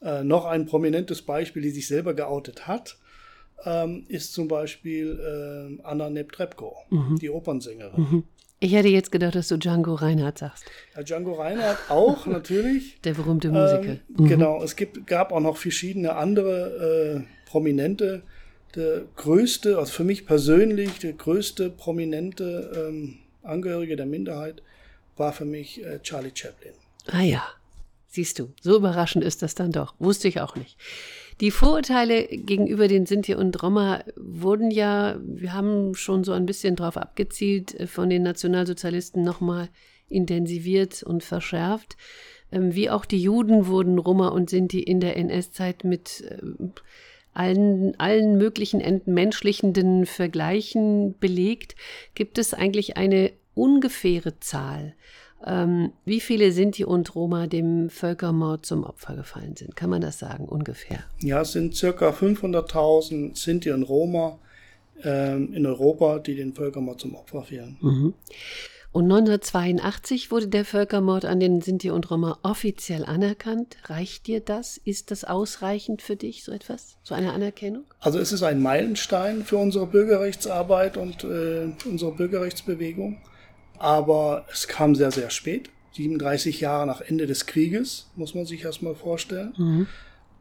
Äh, 0.00 0.22
noch 0.22 0.44
ein 0.44 0.66
prominentes 0.66 1.22
Beispiel, 1.22 1.62
die 1.62 1.70
sich 1.70 1.88
selber 1.88 2.14
geoutet 2.14 2.68
hat, 2.68 2.98
ähm, 3.64 4.04
ist 4.08 4.32
zum 4.32 4.46
Beispiel 4.46 5.18
äh, 5.80 5.82
Anna 5.82 6.08
Neptrebko, 6.08 6.76
mhm. 6.90 7.18
die 7.18 7.30
Opernsängerin. 7.30 8.00
Mhm. 8.00 8.24
Ich 8.60 8.72
hätte 8.72 8.88
jetzt 8.88 9.12
gedacht, 9.12 9.36
dass 9.36 9.48
du 9.48 9.56
Django 9.56 9.94
Reinhardt 9.94 10.38
sagst. 10.38 10.64
Ja, 10.96 11.02
Django 11.02 11.34
Reinhardt 11.34 11.78
auch, 11.90 12.26
natürlich. 12.26 13.00
Der 13.02 13.14
berühmte 13.14 13.50
Musiker. 13.50 13.92
Ähm, 13.92 14.00
mhm. 14.08 14.28
Genau, 14.28 14.62
es 14.62 14.74
gibt, 14.74 15.06
gab 15.06 15.32
auch 15.32 15.40
noch 15.40 15.56
verschiedene 15.56 16.16
andere 16.16 17.24
äh, 17.24 17.48
Prominente, 17.48 18.22
der 18.74 19.02
größte, 19.16 19.78
also 19.78 19.92
für 19.92 20.04
mich 20.04 20.26
persönlich, 20.26 20.98
der 20.98 21.12
größte 21.12 21.70
prominente 21.70 22.88
ähm, 22.88 23.18
Angehörige 23.42 23.96
der 23.96 24.06
Minderheit 24.06 24.62
war 25.16 25.32
für 25.32 25.44
mich 25.44 25.84
äh, 25.84 26.00
Charlie 26.02 26.32
Chaplin. 26.34 26.74
Ah 27.06 27.22
ja, 27.22 27.42
siehst 28.08 28.38
du, 28.38 28.52
so 28.60 28.76
überraschend 28.76 29.24
ist 29.24 29.42
das 29.42 29.54
dann 29.54 29.70
doch. 29.70 29.94
Wusste 29.98 30.28
ich 30.28 30.40
auch 30.40 30.56
nicht. 30.56 30.76
Die 31.40 31.52
Vorurteile 31.52 32.26
gegenüber 32.26 32.88
den 32.88 33.06
Sinti 33.06 33.34
und 33.34 33.62
Roma 33.62 34.02
wurden 34.16 34.72
ja, 34.72 35.20
wir 35.22 35.52
haben 35.52 35.94
schon 35.94 36.24
so 36.24 36.32
ein 36.32 36.46
bisschen 36.46 36.74
drauf 36.74 36.96
abgezielt, 36.96 37.78
äh, 37.78 37.86
von 37.86 38.10
den 38.10 38.24
Nationalsozialisten 38.24 39.22
nochmal 39.22 39.68
intensiviert 40.08 41.02
und 41.04 41.22
verschärft. 41.22 41.96
Ähm, 42.50 42.74
wie 42.74 42.90
auch 42.90 43.04
die 43.04 43.22
Juden 43.22 43.66
wurden 43.66 43.98
Roma 43.98 44.28
und 44.28 44.50
Sinti 44.50 44.80
in 44.80 45.00
der 45.00 45.16
NS-Zeit 45.16 45.84
mit 45.84 46.24
ähm, 46.28 46.72
allen, 47.34 47.94
allen 48.00 48.36
möglichen 48.36 48.80
entmenschlichenden 48.80 50.06
Vergleichen 50.06 51.16
belegt. 51.20 51.76
Gibt 52.14 52.38
es 52.38 52.52
eigentlich 52.52 52.96
eine 52.96 53.32
ungefähre 53.54 54.40
Zahl, 54.40 54.94
ähm, 55.46 55.92
wie 56.04 56.20
viele 56.20 56.52
Sinti 56.52 56.84
und 56.84 57.14
Roma 57.14 57.46
dem 57.46 57.90
Völkermord 57.90 58.66
zum 58.66 58.84
Opfer 58.84 59.14
gefallen 59.14 59.56
sind? 59.56 59.76
Kann 59.76 59.90
man 59.90 60.00
das 60.00 60.18
sagen, 60.18 60.46
ungefähr? 60.46 61.04
Ja, 61.20 61.42
es 61.42 61.52
sind 61.52 61.74
circa 61.74 62.10
500.000 62.10 63.36
Sinti 63.36 63.70
und 63.70 63.84
Roma 63.84 64.38
ähm, 65.04 65.52
in 65.52 65.66
Europa, 65.66 66.18
die 66.18 66.34
den 66.34 66.54
Völkermord 66.54 67.00
zum 67.00 67.14
Opfer 67.14 67.42
fielen. 67.42 67.76
Mhm. 67.80 68.14
Und 68.90 69.04
1982 69.04 70.30
wurde 70.30 70.48
der 70.48 70.64
Völkermord 70.64 71.26
an 71.26 71.40
den 71.40 71.60
Sinti 71.60 71.90
und 71.90 72.10
Roma 72.10 72.38
offiziell 72.42 73.04
anerkannt. 73.04 73.76
Reicht 73.84 74.26
dir 74.26 74.40
das? 74.40 74.78
Ist 74.78 75.10
das 75.10 75.24
ausreichend 75.24 76.00
für 76.00 76.16
dich, 76.16 76.42
so 76.42 76.52
etwas? 76.52 76.96
So 77.02 77.14
eine 77.14 77.32
Anerkennung? 77.32 77.84
Also 78.00 78.18
es 78.18 78.32
ist 78.32 78.42
ein 78.42 78.62
Meilenstein 78.62 79.44
für 79.44 79.58
unsere 79.58 79.86
Bürgerrechtsarbeit 79.86 80.96
und 80.96 81.22
äh, 81.22 81.68
unsere 81.84 82.12
Bürgerrechtsbewegung. 82.12 83.18
Aber 83.78 84.46
es 84.52 84.68
kam 84.68 84.94
sehr, 84.94 85.10
sehr 85.10 85.30
spät. 85.30 85.70
37 85.92 86.60
Jahre 86.60 86.86
nach 86.86 87.00
Ende 87.00 87.26
des 87.26 87.46
Krieges, 87.46 88.08
muss 88.14 88.34
man 88.34 88.46
sich 88.46 88.64
erstmal 88.64 88.94
vorstellen. 88.94 89.54
Mhm. 89.56 89.86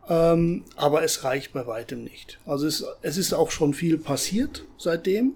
Ähm, 0.10 0.64
aber 0.76 1.04
es 1.04 1.24
reicht 1.24 1.54
bei 1.54 1.66
weitem 1.68 2.04
nicht. 2.04 2.40
Also 2.46 2.68
es, 2.68 2.86
es 3.02 3.18
ist 3.18 3.34
auch 3.34 3.52
schon 3.52 3.74
viel 3.74 3.98
passiert 3.98 4.64
seitdem. 4.78 5.34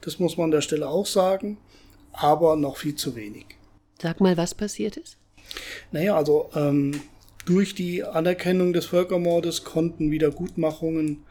Das 0.00 0.18
muss 0.18 0.36
man 0.36 0.46
an 0.46 0.50
der 0.52 0.60
Stelle 0.60 0.88
auch 0.88 1.06
sagen 1.06 1.58
aber 2.18 2.56
noch 2.56 2.76
viel 2.76 2.94
zu 2.94 3.14
wenig. 3.16 3.46
Sag 4.00 4.20
mal, 4.20 4.36
was 4.36 4.54
passiert 4.54 4.96
ist? 4.96 5.16
Naja, 5.92 6.16
also 6.16 6.50
ähm, 6.54 7.00
durch 7.46 7.74
die 7.74 8.04
Anerkennung 8.04 8.72
des 8.72 8.86
Völkermordes 8.86 9.64
konnten 9.64 10.10
Wiedergutmachungen, 10.10 11.24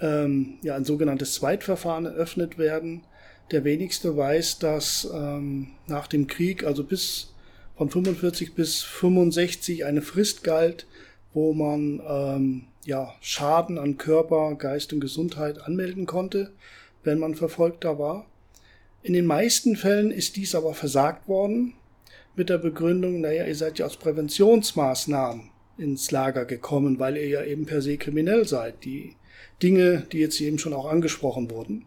ähm, 0.00 0.58
ja, 0.62 0.74
ein 0.74 0.84
sogenanntes 0.84 1.34
Zweitverfahren 1.34 2.06
eröffnet 2.06 2.58
werden. 2.58 3.04
Der 3.50 3.64
wenigste 3.64 4.16
weiß, 4.16 4.58
dass 4.58 5.08
ähm, 5.12 5.68
nach 5.86 6.06
dem 6.06 6.26
Krieg, 6.26 6.64
also 6.64 6.84
bis 6.84 7.34
von 7.76 7.90
45 7.90 8.54
bis 8.54 8.82
65 8.82 9.84
eine 9.84 10.02
Frist 10.02 10.44
galt, 10.44 10.86
wo 11.32 11.52
man 11.52 12.00
ähm, 12.08 12.64
ja, 12.84 13.14
Schaden 13.20 13.78
an 13.78 13.98
Körper, 13.98 14.54
Geist 14.54 14.92
und 14.92 15.00
Gesundheit 15.00 15.60
anmelden 15.60 16.06
konnte, 16.06 16.52
wenn 17.02 17.18
man 17.18 17.34
Verfolgter 17.34 17.98
war. 17.98 18.26
In 19.02 19.12
den 19.12 19.26
meisten 19.26 19.76
Fällen 19.76 20.10
ist 20.10 20.36
dies 20.36 20.54
aber 20.54 20.72
versagt 20.72 21.28
worden 21.28 21.74
mit 22.36 22.48
der 22.48 22.58
Begründung, 22.58 23.20
naja, 23.20 23.46
ihr 23.46 23.54
seid 23.54 23.78
ja 23.78 23.86
aus 23.86 23.96
Präventionsmaßnahmen 23.96 25.50
ins 25.78 26.10
Lager 26.10 26.44
gekommen, 26.44 26.98
weil 26.98 27.16
ihr 27.16 27.28
ja 27.28 27.44
eben 27.44 27.66
per 27.66 27.82
se 27.82 27.96
kriminell 27.96 28.46
seid. 28.46 28.84
Die 28.84 29.16
Dinge, 29.62 30.06
die 30.12 30.18
jetzt 30.18 30.40
eben 30.40 30.58
schon 30.58 30.72
auch 30.72 30.86
angesprochen 30.86 31.50
wurden. 31.50 31.84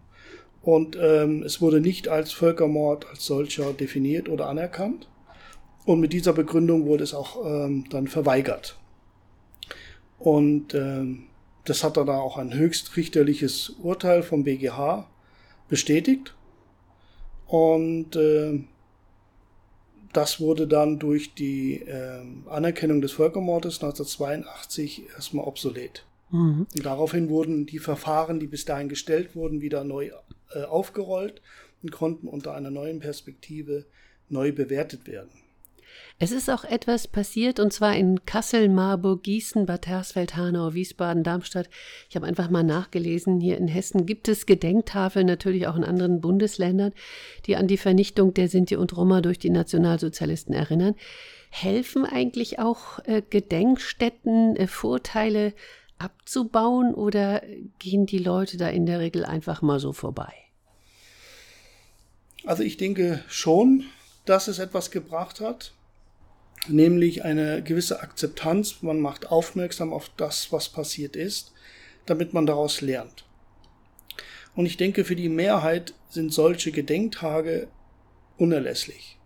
Und 0.67 0.97
ähm, 1.01 1.43
es 1.43 1.61
wurde 1.61 1.79
nicht 1.79 2.09
als 2.09 2.33
Völkermord 2.33 3.07
als 3.09 3.25
solcher 3.25 3.71
definiert 3.71 4.27
oder 4.27 4.49
anerkannt. 4.49 5.07
Und 5.85 6.01
mit 6.01 6.11
dieser 6.11 6.33
Begründung 6.33 6.85
wurde 6.85 7.05
es 7.05 7.13
auch 7.13 7.45
ähm, 7.45 7.85
dann 7.89 8.09
verweigert. 8.09 8.77
Und 10.19 10.73
ähm, 10.73 11.27
das 11.63 11.85
hat 11.85 11.95
dann 11.95 12.09
auch 12.09 12.37
ein 12.37 12.53
höchstrichterliches 12.53 13.75
Urteil 13.81 14.23
vom 14.23 14.43
BGH 14.43 15.07
bestätigt. 15.69 16.35
Und 17.45 18.17
äh, 18.17 18.59
das 20.11 20.41
wurde 20.41 20.67
dann 20.67 20.99
durch 20.99 21.33
die 21.33 21.75
äh, 21.75 22.25
Anerkennung 22.49 22.99
des 22.99 23.13
Völkermordes 23.13 23.75
1982 23.75 25.03
erstmal 25.15 25.45
obsolet. 25.45 26.05
Mhm. 26.29 26.67
Und 26.75 26.85
daraufhin 26.85 27.29
wurden 27.29 27.65
die 27.65 27.79
Verfahren, 27.79 28.41
die 28.41 28.47
bis 28.47 28.65
dahin 28.65 28.89
gestellt 28.89 29.33
wurden, 29.33 29.61
wieder 29.61 29.85
neu 29.85 30.11
äh, 30.53 30.63
aufgerollt 30.63 31.41
und 31.83 31.91
konnten 31.91 32.27
unter 32.27 32.53
einer 32.53 32.71
neuen 32.71 32.99
Perspektive 32.99 33.85
neu 34.29 34.51
bewertet 34.51 35.07
werden. 35.07 35.31
Es 36.19 36.31
ist 36.31 36.49
auch 36.49 36.63
etwas 36.63 37.07
passiert, 37.07 37.59
und 37.59 37.71
zwar 37.71 37.95
in 37.95 38.25
Kassel, 38.25 38.69
Marburg, 38.69 39.23
Gießen, 39.23 39.67
Bad 39.67 39.85
Hersfeld, 39.85 40.35
Hanau, 40.35 40.73
Wiesbaden, 40.73 41.23
Darmstadt. 41.23 41.69
Ich 42.09 42.15
habe 42.15 42.25
einfach 42.25 42.49
mal 42.49 42.63
nachgelesen, 42.63 43.39
hier 43.39 43.57
in 43.57 43.67
Hessen 43.67 44.05
gibt 44.05 44.27
es 44.27 44.47
Gedenktafeln, 44.47 45.27
natürlich 45.27 45.67
auch 45.67 45.75
in 45.75 45.83
anderen 45.83 46.19
Bundesländern, 46.19 46.93
die 47.45 47.55
an 47.55 47.67
die 47.67 47.77
Vernichtung 47.77 48.33
der 48.33 48.47
Sinti 48.47 48.75
und 48.75 48.97
Roma 48.97 49.21
durch 49.21 49.37
die 49.37 49.51
Nationalsozialisten 49.51 50.55
erinnern. 50.55 50.95
Helfen 51.49 52.05
eigentlich 52.05 52.59
auch 52.59 52.99
äh, 53.05 53.21
Gedenkstätten, 53.27 54.55
äh, 54.55 54.67
Vorteile 54.67 55.53
abzubauen 55.99 56.93
oder 56.93 57.41
gehen 57.79 58.05
die 58.05 58.19
Leute 58.19 58.57
da 58.57 58.69
in 58.69 58.85
der 58.85 58.99
Regel 58.99 59.25
einfach 59.25 59.61
mal 59.61 59.79
so 59.79 59.93
vorbei? 59.93 60.33
Also 62.45 62.63
ich 62.63 62.77
denke 62.77 63.23
schon, 63.27 63.85
dass 64.25 64.47
es 64.47 64.59
etwas 64.59 64.91
gebracht 64.91 65.39
hat. 65.39 65.73
nämlich 66.67 67.23
eine 67.23 67.63
gewisse 67.63 68.01
Akzeptanz. 68.01 68.81
Man 68.81 68.99
macht 68.99 69.31
aufmerksam 69.31 69.93
auf 69.93 70.09
das, 70.17 70.51
was 70.51 70.69
passiert 70.69 71.15
ist, 71.15 71.53
damit 72.05 72.33
man 72.33 72.45
daraus 72.45 72.81
lernt. 72.81 73.25
Und 74.55 74.65
ich 74.65 74.77
denke, 74.77 75.05
für 75.05 75.15
die 75.15 75.29
Mehrheit 75.29 75.93
sind 76.09 76.33
solche 76.33 76.71
Gedenktage 76.71 77.67
unerlässlich. 78.37 79.17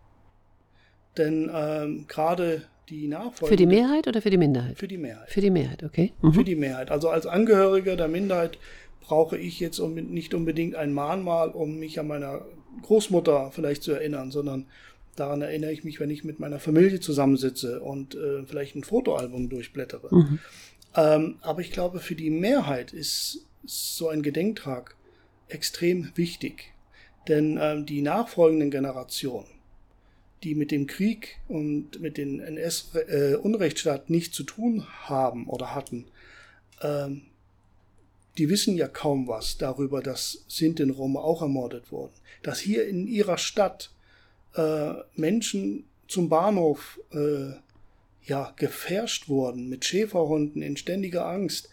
Denn 1.18 1.50
ähm, 1.54 2.06
gerade 2.08 2.68
die 2.92 3.08
Nachfolge. 3.08 3.54
Für 3.54 3.56
die 3.56 3.66
Mehrheit 3.66 4.08
oder 4.08 4.22
für 4.22 4.30
die 4.30 4.38
Minderheit? 4.38 4.78
Für 4.78 4.88
die 4.88 4.98
Mehrheit. 4.98 5.30
Für 5.30 5.42
die 5.42 5.50
Mehrheit, 5.50 5.84
okay. 5.84 6.14
Mhm. 6.22 6.34
Für 6.34 6.44
die 6.44 6.56
Mehrheit. 6.56 6.92
Also 6.92 7.10
als 7.10 7.26
Angehöriger 7.26 7.96
der 7.96 8.08
Minderheit 8.08 8.60
brauche 9.00 9.38
ich 9.38 9.60
jetzt 9.60 9.80
nicht 9.80 10.34
unbedingt 10.34 10.76
ein 10.76 10.94
Mahnmal, 10.94 11.50
um 11.50 11.80
mich 11.80 12.00
an 12.00 12.08
meiner 12.08 12.46
Großmutter 12.84 13.52
vielleicht 13.52 13.82
zu 13.84 13.94
erinnern, 13.94 14.30
sondern 14.32 14.68
daran 15.16 15.42
erinnere 15.42 15.72
ich 15.72 15.84
mich, 15.84 16.00
wenn 16.00 16.10
ich 16.10 16.24
mit 16.24 16.40
meiner 16.40 16.60
Familie 16.60 17.00
zusammensitze 17.00 17.82
und 17.82 18.16
äh, 18.16 18.44
vielleicht 18.46 18.76
ein 18.76 18.84
Fotoalbum 18.84 19.50
durchblättere. 19.50 20.14
Mhm. 20.14 20.40
Ähm, 20.96 21.36
aber 21.42 21.62
ich 21.62 21.72
glaube, 21.72 22.00
für 22.00 22.16
die 22.16 22.30
Mehrheit 22.30 22.94
ist 22.94 23.48
so 23.64 24.10
ein 24.10 24.22
Gedenktag 24.22 24.96
extrem 25.48 26.12
wichtig. 26.16 26.74
Denn 27.28 27.60
ähm, 27.62 27.86
die 27.86 28.02
nachfolgenden 28.02 28.72
Generationen, 28.72 29.48
die 30.44 30.56
mit 30.56 30.72
dem 30.72 30.88
Krieg 30.88 31.40
und 31.48 32.00
mit 32.02 32.18
den 32.18 32.40
NS-Unrechtsstaat 32.40 34.10
äh, 34.10 34.12
nichts 34.12 34.36
zu 34.36 34.44
tun 34.44 34.88
haben 35.04 35.48
oder 35.48 35.76
hatten, 35.76 36.06
ähm, 36.82 37.24
die 38.38 38.50
wissen 38.50 38.78
ja 38.78 38.88
kaum 38.88 39.28
was 39.28 39.58
darüber, 39.58 40.02
dass 40.02 40.46
Sinti 40.48 40.84
und 40.84 40.92
Roma 40.92 41.20
auch 41.20 41.42
ermordet 41.42 41.92
wurden. 41.92 42.14
Dass 42.44 42.60
hier 42.60 42.88
in 42.88 43.08
ihrer 43.08 43.38
Stadt 43.38 43.92
äh, 44.56 44.94
Menschen 45.16 45.86
zum 46.08 46.30
Bahnhof 46.30 47.00
äh, 47.12 47.54
ja, 48.24 48.54
gefärscht 48.56 49.28
wurden 49.28 49.70
mit 49.70 49.86
Schäferhunden 49.86 50.62
in 50.62 50.78
ständiger 50.78 51.26
Angst, 51.26 51.70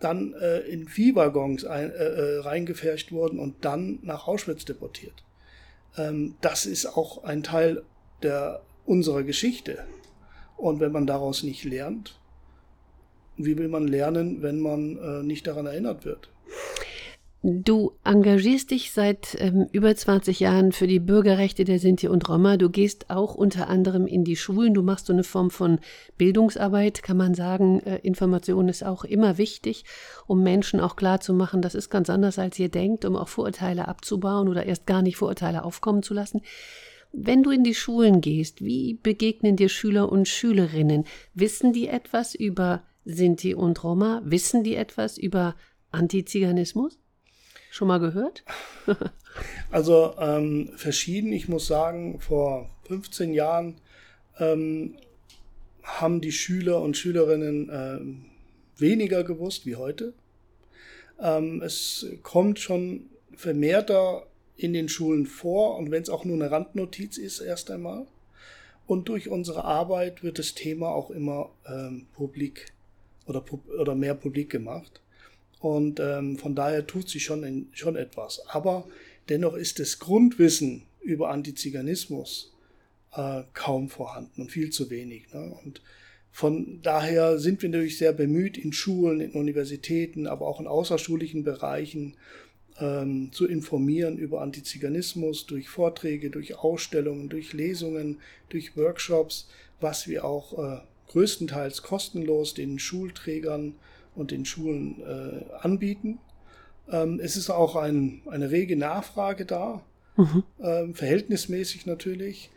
dann 0.00 0.34
äh, 0.34 0.60
in 0.60 0.88
Viehwaggons 0.88 1.64
ein, 1.64 1.90
äh, 1.90 2.38
reingefärscht 2.38 3.12
wurden 3.12 3.38
und 3.38 3.64
dann 3.64 3.98
nach 4.02 4.26
Auschwitz 4.26 4.64
deportiert. 4.64 5.22
Ähm, 5.96 6.36
das 6.40 6.66
ist 6.66 6.86
auch 6.86 7.24
ein 7.24 7.42
Teil 7.42 7.82
der, 8.22 8.62
unserer 8.86 9.22
Geschichte. 9.22 9.84
Und 10.56 10.80
wenn 10.80 10.92
man 10.92 11.06
daraus 11.06 11.42
nicht 11.42 11.64
lernt, 11.64 12.18
wie 13.36 13.56
will 13.56 13.68
man 13.68 13.88
lernen, 13.88 14.42
wenn 14.42 14.60
man 14.60 14.98
äh, 14.98 15.22
nicht 15.22 15.46
daran 15.46 15.66
erinnert 15.66 16.04
wird? 16.04 16.28
Du 17.42 17.92
engagierst 18.04 18.70
dich 18.70 18.92
seit 18.92 19.34
ähm, 19.40 19.66
über 19.72 19.96
20 19.96 20.40
Jahren 20.40 20.72
für 20.72 20.86
die 20.86 20.98
Bürgerrechte 20.98 21.64
der 21.64 21.78
Sinti 21.78 22.06
und 22.06 22.28
Roma. 22.28 22.58
Du 22.58 22.68
gehst 22.68 23.08
auch 23.08 23.34
unter 23.34 23.70
anderem 23.70 24.06
in 24.06 24.24
die 24.24 24.36
Schulen. 24.36 24.74
Du 24.74 24.82
machst 24.82 25.06
so 25.06 25.14
eine 25.14 25.24
Form 25.24 25.50
von 25.50 25.78
Bildungsarbeit, 26.18 27.02
kann 27.02 27.16
man 27.16 27.32
sagen. 27.32 27.80
Äh, 27.80 28.00
Information 28.02 28.68
ist 28.68 28.84
auch 28.84 29.04
immer 29.04 29.38
wichtig, 29.38 29.86
um 30.26 30.42
Menschen 30.42 30.80
auch 30.80 30.96
klar 30.96 31.20
zu 31.20 31.32
machen, 31.32 31.62
das 31.62 31.74
ist 31.74 31.88
ganz 31.88 32.10
anders, 32.10 32.38
als 32.38 32.58
ihr 32.58 32.68
denkt, 32.68 33.06
um 33.06 33.16
auch 33.16 33.28
Vorurteile 33.28 33.88
abzubauen 33.88 34.46
oder 34.46 34.66
erst 34.66 34.86
gar 34.86 35.00
nicht 35.00 35.16
Vorurteile 35.16 35.64
aufkommen 35.64 36.02
zu 36.02 36.12
lassen. 36.12 36.42
Wenn 37.12 37.42
du 37.42 37.50
in 37.50 37.64
die 37.64 37.74
Schulen 37.74 38.20
gehst, 38.20 38.64
wie 38.64 38.94
begegnen 38.94 39.56
dir 39.56 39.68
Schüler 39.68 40.10
und 40.10 40.28
Schülerinnen? 40.28 41.04
Wissen 41.34 41.72
die 41.72 41.88
etwas 41.88 42.34
über 42.34 42.84
Sinti 43.04 43.54
und 43.54 43.82
Roma? 43.82 44.22
Wissen 44.24 44.62
die 44.62 44.76
etwas 44.76 45.18
über 45.18 45.56
Antiziganismus? 45.90 46.98
Schon 47.70 47.88
mal 47.88 47.98
gehört? 47.98 48.44
also 49.70 50.14
ähm, 50.18 50.70
verschieden. 50.76 51.32
Ich 51.32 51.48
muss 51.48 51.66
sagen, 51.66 52.20
vor 52.20 52.70
15 52.86 53.32
Jahren 53.32 53.80
ähm, 54.38 54.96
haben 55.82 56.20
die 56.20 56.32
Schüler 56.32 56.80
und 56.80 56.96
Schülerinnen 56.96 57.68
äh, 57.68 58.80
weniger 58.80 59.24
gewusst 59.24 59.66
wie 59.66 59.76
heute. 59.76 60.14
Ähm, 61.20 61.62
es 61.62 62.06
kommt 62.22 62.58
schon 62.58 63.10
vermehrter 63.34 64.26
in 64.62 64.72
den 64.72 64.88
Schulen 64.88 65.26
vor 65.26 65.76
und 65.78 65.90
wenn 65.90 66.02
es 66.02 66.10
auch 66.10 66.24
nur 66.24 66.36
eine 66.36 66.50
Randnotiz 66.50 67.16
ist 67.16 67.40
erst 67.40 67.70
einmal. 67.70 68.06
Und 68.86 69.08
durch 69.08 69.28
unsere 69.28 69.64
Arbeit 69.64 70.22
wird 70.22 70.38
das 70.38 70.54
Thema 70.54 70.88
auch 70.88 71.10
immer 71.10 71.50
ähm, 71.66 72.06
publik 72.12 72.72
oder, 73.26 73.44
oder 73.78 73.94
mehr 73.94 74.14
publik 74.14 74.50
gemacht. 74.50 75.00
Und 75.60 76.00
ähm, 76.00 76.36
von 76.36 76.54
daher 76.54 76.86
tut 76.86 77.08
sich 77.08 77.24
schon, 77.24 77.44
in, 77.44 77.68
schon 77.72 77.96
etwas. 77.96 78.42
Aber 78.48 78.86
dennoch 79.28 79.54
ist 79.54 79.78
das 79.78 79.98
Grundwissen 79.98 80.82
über 81.00 81.30
Antiziganismus 81.30 82.52
äh, 83.14 83.42
kaum 83.54 83.88
vorhanden 83.88 84.42
und 84.42 84.50
viel 84.50 84.70
zu 84.70 84.90
wenig. 84.90 85.32
Ne? 85.32 85.56
Und 85.64 85.82
von 86.32 86.80
daher 86.82 87.38
sind 87.38 87.62
wir 87.62 87.68
natürlich 87.68 87.98
sehr 87.98 88.12
bemüht, 88.12 88.58
in 88.58 88.72
Schulen, 88.72 89.20
in 89.20 89.32
Universitäten, 89.32 90.26
aber 90.26 90.46
auch 90.46 90.60
in 90.60 90.66
außerschulischen 90.66 91.44
Bereichen 91.44 92.16
ähm, 92.80 93.30
zu 93.32 93.46
informieren 93.46 94.16
über 94.18 94.40
Antiziganismus 94.40 95.46
durch 95.46 95.68
Vorträge, 95.68 96.30
durch 96.30 96.56
Ausstellungen, 96.56 97.28
durch 97.28 97.52
Lesungen, 97.52 98.18
durch 98.48 98.76
Workshops, 98.76 99.48
was 99.80 100.08
wir 100.08 100.24
auch 100.24 100.58
äh, 100.58 100.80
größtenteils 101.08 101.82
kostenlos 101.82 102.54
den 102.54 102.78
Schulträgern 102.78 103.74
und 104.14 104.30
den 104.30 104.44
Schulen 104.44 105.02
äh, 105.02 105.44
anbieten. 105.60 106.18
Ähm, 106.90 107.20
es 107.22 107.36
ist 107.36 107.50
auch 107.50 107.76
ein, 107.76 108.22
eine 108.26 108.50
rege 108.50 108.76
Nachfrage 108.76 109.44
da, 109.44 109.82
mhm. 110.16 110.42
ähm, 110.60 110.94
verhältnismäßig 110.94 111.86
natürlich. 111.86 112.50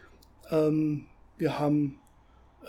Ähm, 0.52 1.06
wir 1.38 1.60
haben 1.60 2.00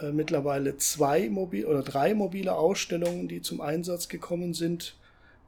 äh, 0.00 0.10
mittlerweile 0.10 0.76
zwei 0.76 1.28
mobil 1.28 1.66
oder 1.66 1.82
drei 1.82 2.14
mobile 2.14 2.54
Ausstellungen, 2.54 3.28
die 3.28 3.42
zum 3.42 3.60
Einsatz 3.60 4.08
gekommen 4.08 4.54
sind. 4.54 4.96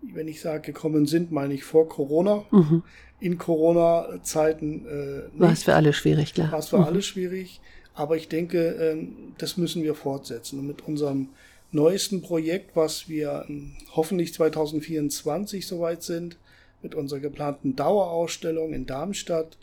Wenn 0.02 0.28
ich 0.28 0.40
sage 0.40 0.72
gekommen 0.72 1.06
sind, 1.06 1.32
meine 1.32 1.54
ich 1.54 1.64
vor 1.64 1.88
Corona. 1.88 2.44
Mhm. 2.50 2.82
In 3.18 3.38
Corona-Zeiten 3.38 4.86
äh, 4.86 5.40
war 5.40 5.52
es 5.52 5.64
für 5.64 5.74
alle 5.74 5.92
schwierig, 5.92 6.34
klar. 6.34 6.52
War 6.52 6.58
es 6.58 6.68
für 6.68 6.78
mhm. 6.78 6.84
alle 6.84 7.02
schwierig. 7.02 7.60
Aber 7.94 8.16
ich 8.16 8.28
denke, 8.28 8.76
ähm, 8.78 9.32
das 9.38 9.56
müssen 9.56 9.82
wir 9.82 9.94
fortsetzen. 9.94 10.58
Und 10.58 10.66
mit 10.66 10.86
unserem 10.86 11.30
neuesten 11.72 12.22
Projekt, 12.22 12.76
was 12.76 13.08
wir 13.08 13.46
ähm, 13.48 13.72
hoffentlich 13.92 14.34
2024 14.34 15.66
soweit 15.66 16.02
sind, 16.02 16.36
mit 16.82 16.94
unserer 16.94 17.20
geplanten 17.20 17.74
Dauerausstellung 17.74 18.74
in 18.74 18.86
Darmstadt, 18.86 19.56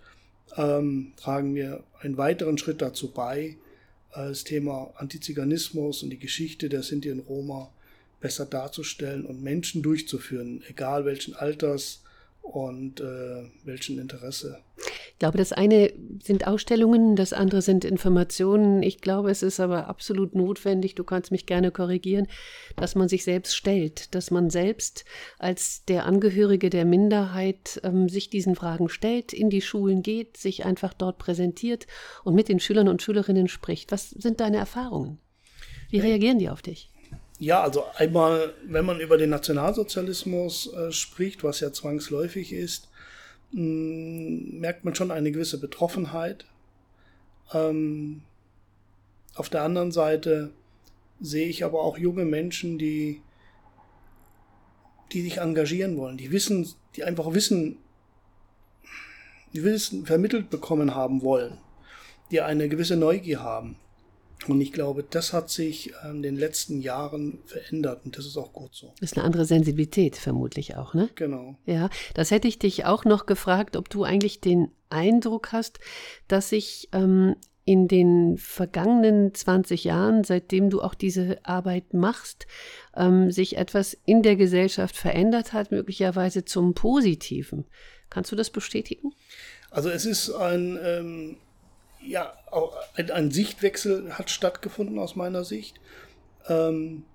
ähm, 0.58 1.14
tragen 1.16 1.56
wir 1.56 1.84
einen 2.02 2.18
weiteren 2.18 2.58
Schritt 2.58 2.82
dazu 2.82 3.12
bei, 3.12 3.58
äh, 4.14 4.30
das 4.30 4.44
Thema 4.44 4.92
Antiziganismus 4.98 6.04
und 6.04 6.10
die 6.10 6.20
Geschichte 6.20 6.70
der 6.70 6.84
Sinti 6.84 7.12
und 7.12 7.22
Roma 7.22 7.70
besser 8.24 8.46
darzustellen 8.46 9.26
und 9.26 9.44
Menschen 9.44 9.84
durchzuführen, 9.84 10.64
egal 10.70 11.06
welchen 11.06 11.36
Alters 11.36 12.04
und 12.42 13.02
äh, 13.02 13.44
welchen 13.66 14.00
Interesse. 14.00 14.60
Ich 15.12 15.20
glaube, 15.20 15.38
das 15.38 15.52
eine 15.52 15.92
sind 16.24 16.48
Ausstellungen, 16.48 17.18
das 17.18 17.34
andere 17.34 17.62
sind 17.62 17.84
Informationen. 17.84 18.82
Ich 18.82 19.02
glaube, 19.02 19.30
es 19.30 19.44
ist 19.44 19.60
aber 19.60 19.88
absolut 19.88 20.36
notwendig, 20.36 20.96
du 20.96 21.04
kannst 21.04 21.32
mich 21.32 21.46
gerne 21.46 21.72
korrigieren, 21.72 22.28
dass 22.78 22.96
man 22.96 23.10
sich 23.10 23.26
selbst 23.26 23.56
stellt, 23.56 24.16
dass 24.16 24.32
man 24.32 24.50
selbst 24.50 25.04
als 25.38 25.84
der 25.86 26.06
Angehörige 26.06 26.70
der 26.70 26.86
Minderheit 26.86 27.82
ähm, 27.84 28.08
sich 28.08 28.30
diesen 28.30 28.56
Fragen 28.56 28.88
stellt, 28.88 29.34
in 29.34 29.50
die 29.50 29.62
Schulen 29.62 30.02
geht, 30.02 30.38
sich 30.38 30.66
einfach 30.66 30.94
dort 30.94 31.18
präsentiert 31.18 31.88
und 32.24 32.36
mit 32.36 32.48
den 32.48 32.62
Schülern 32.62 32.88
und 32.88 33.02
Schülerinnen 33.02 33.50
spricht. 33.50 33.92
Was 33.92 34.12
sind 34.12 34.40
deine 34.40 34.58
Erfahrungen? 34.58 35.20
Wie 35.90 36.00
reagieren 36.00 36.40
die 36.40 36.50
auf 36.50 36.62
dich? 36.62 36.93
Ja, 37.44 37.62
also 37.62 37.84
einmal, 37.96 38.54
wenn 38.66 38.86
man 38.86 39.02
über 39.02 39.18
den 39.18 39.30
Nationalsozialismus 39.30 40.72
äh, 40.72 40.94
spricht, 40.94 41.44
was 41.44 41.60
ja 41.60 41.74
zwangsläufig 41.74 42.54
ist, 42.54 42.88
mh, 43.52 44.60
merkt 44.62 44.86
man 44.86 44.96
schon 44.96 45.12
eine 45.12 45.30
gewisse 45.30 45.60
Betroffenheit. 45.60 46.46
Ähm, 47.54 48.22
auf 49.36 49.50
der 49.50 49.64
anderen 49.64 49.92
Seite 49.92 50.54
sehe 51.20 51.50
ich 51.50 51.66
aber 51.66 51.82
auch 51.82 51.98
junge 51.98 52.24
Menschen, 52.24 52.78
die, 52.78 53.22
die 55.12 55.24
sich 55.24 55.40
engagieren 55.40 55.98
wollen, 55.98 56.16
die 56.16 56.32
wissen, 56.32 56.66
die 56.96 57.04
einfach 57.04 57.34
wissen, 57.34 57.78
die 59.52 59.66
Wissen 59.66 60.06
vermittelt 60.06 60.50
bekommen 60.50 60.96
haben 60.96 61.22
wollen, 61.22 61.58
die 62.32 62.40
eine 62.40 62.70
gewisse 62.70 62.96
Neugier 62.96 63.44
haben. 63.44 63.76
Und 64.48 64.60
ich 64.62 64.74
glaube, 64.74 65.04
das 65.10 65.34
hat 65.34 65.50
sich 65.50 65.94
in 66.10 66.22
den 66.22 66.36
letzten 66.36 66.82
Jahren 66.82 67.40
verändert 67.46 68.02
und 68.06 68.18
das 68.18 68.26
ist 68.26 68.38
auch 68.38 68.54
gut 68.54 68.74
so. 68.74 68.94
Das 69.00 69.12
ist 69.12 69.18
eine 69.18 69.26
andere 69.26 69.46
Sensibilität 69.46 70.18
vermutlich 70.18 70.76
auch, 70.76 70.94
ne? 70.94 71.10
Genau. 71.16 71.56
Ja, 71.66 71.90
das 72.14 72.32
hätte 72.32 72.48
ich 72.48 72.60
dich 72.60 72.86
auch 72.86 73.06
noch 73.06 73.26
gefragt, 73.26 73.78
ob 73.78 73.90
du 73.90 74.04
eigentlich 74.04 74.42
den 74.42 74.70
Eindruck 74.90 75.52
hast, 75.52 75.80
dass 76.28 76.50
sich 76.50 76.90
ähm, 76.92 77.36
in 77.66 77.88
den 77.88 78.38
vergangenen 78.38 79.34
20 79.34 79.86
Jahren, 79.86 80.24
seitdem 80.24 80.70
du 80.70 80.82
auch 80.82 80.94
diese 80.94 81.40
Arbeit 81.44 81.94
machst, 81.94 82.46
ähm, 82.96 83.32
sich 83.32 83.58
etwas 83.58 83.98
in 84.06 84.22
der 84.22 84.36
Gesellschaft 84.36 84.98
verändert 84.98 85.54
hat, 85.54 85.72
möglicherweise 85.72 86.44
zum 86.44 86.74
Positiven. 86.74 87.66
Kannst 88.10 88.32
du 88.32 88.36
das 88.36 88.50
bestätigen? 88.50 89.14
Also 89.72 89.90
es 89.90 90.06
ist 90.06 90.32
ein 90.32 90.78
ähm, 90.84 91.38
ja, 92.06 92.34
auch 92.52 92.76
ein, 92.96 93.12
ein, 93.12 93.32
Sichtwechsel 93.32 94.18
hat 94.18 94.30
stattgefunden 94.30 95.00
aus 95.00 95.16
meiner 95.16 95.44
Sicht. 95.44 95.80
Ähm, 96.48 97.06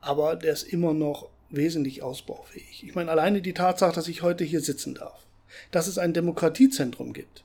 aber 0.00 0.36
der 0.36 0.52
ist 0.52 0.64
immer 0.64 0.92
noch 0.92 1.28
wesentlich 1.50 2.02
ausbaufähig. 2.02 2.84
Ich 2.84 2.94
meine, 2.94 3.10
alleine 3.10 3.40
die 3.40 3.54
Tatsache, 3.54 3.94
dass 3.94 4.08
ich 4.08 4.22
heute 4.22 4.44
hier 4.44 4.60
sitzen 4.60 4.94
darf, 4.94 5.26
dass 5.70 5.86
es 5.86 5.98
ein 5.98 6.12
Demokratiezentrum 6.12 7.12
gibt, 7.12 7.44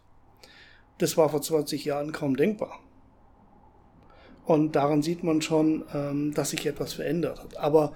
das 0.98 1.15
war 1.15 1.30
vor 1.30 1.41
20 1.41 1.86
Jahren 1.86 2.12
kaum 2.12 2.36
denkbar. 2.36 2.80
Und 4.45 4.76
daran 4.76 5.04
sieht 5.04 5.24
man 5.24 5.41
schon, 5.41 5.86
ähm, 5.93 6.34
dass 6.34 6.50
sich 6.50 6.65
etwas 6.65 6.93
verändert 6.93 7.39
hat. 7.39 7.58
Aber 7.58 7.93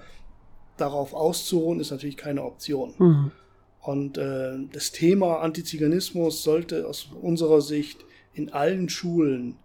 darauf 0.76 1.12
auszuruhen, 1.12 1.80
ist 1.80 1.90
natürlich 1.90 2.16
keine 2.16 2.42
Option. 2.44 2.94
Mhm. 2.98 3.32
Und 3.80 4.18
äh, 4.18 4.56
das 4.72 4.92
Thema 4.92 5.40
Antiziganismus 5.40 6.42
sollte 6.42 6.86
aus 6.88 7.08
unserer 7.20 7.60
Sicht 7.60 8.04
in 8.34 8.52
allen 8.52 8.88
Schulen 8.88 9.56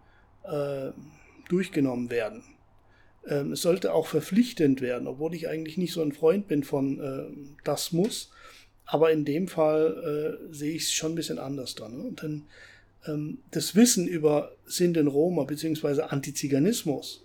äh, 0.44 0.90
durchgenommen 1.48 2.10
werden. 2.10 2.42
Ähm, 3.26 3.52
es 3.52 3.62
sollte 3.62 3.92
auch 3.92 4.06
verpflichtend 4.06 4.80
werden, 4.80 5.06
obwohl 5.06 5.34
ich 5.34 5.48
eigentlich 5.48 5.76
nicht 5.76 5.92
so 5.92 6.02
ein 6.02 6.12
Freund 6.12 6.48
bin 6.48 6.64
von 6.64 7.00
äh, 7.00 7.24
das 7.64 7.92
muss. 7.92 8.30
Aber 8.86 9.12
in 9.12 9.24
dem 9.24 9.46
Fall 9.46 10.38
äh, 10.50 10.54
sehe 10.54 10.74
ich 10.74 10.84
es 10.84 10.92
schon 10.92 11.12
ein 11.12 11.16
bisschen 11.16 11.38
anders 11.38 11.74
dann. 11.74 11.96
Ne? 11.98 12.12
Dann 12.16 12.42
ähm, 13.06 13.38
das 13.50 13.74
Wissen 13.76 14.06
über 14.08 14.52
Sinti 14.64 15.00
Roma 15.00 15.44
bzw. 15.44 16.02
Antiziganismus, 16.02 17.24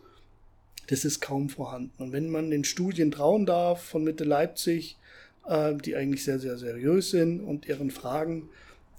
das 0.88 1.06
ist 1.06 1.22
kaum 1.22 1.50
vorhanden. 1.50 1.92
Und 1.98 2.12
wenn 2.12 2.30
man 2.30 2.52
den 2.52 2.64
Studien 2.64 3.12
trauen 3.12 3.46
darf 3.46 3.82
von 3.82 4.04
Mitte 4.04 4.24
Leipzig, 4.24 4.98
die 5.84 5.96
eigentlich 5.96 6.24
sehr, 6.24 6.40
sehr 6.40 6.58
seriös 6.58 7.12
sind 7.12 7.40
und 7.40 7.68
ihren 7.68 7.92
Fragen, 7.92 8.50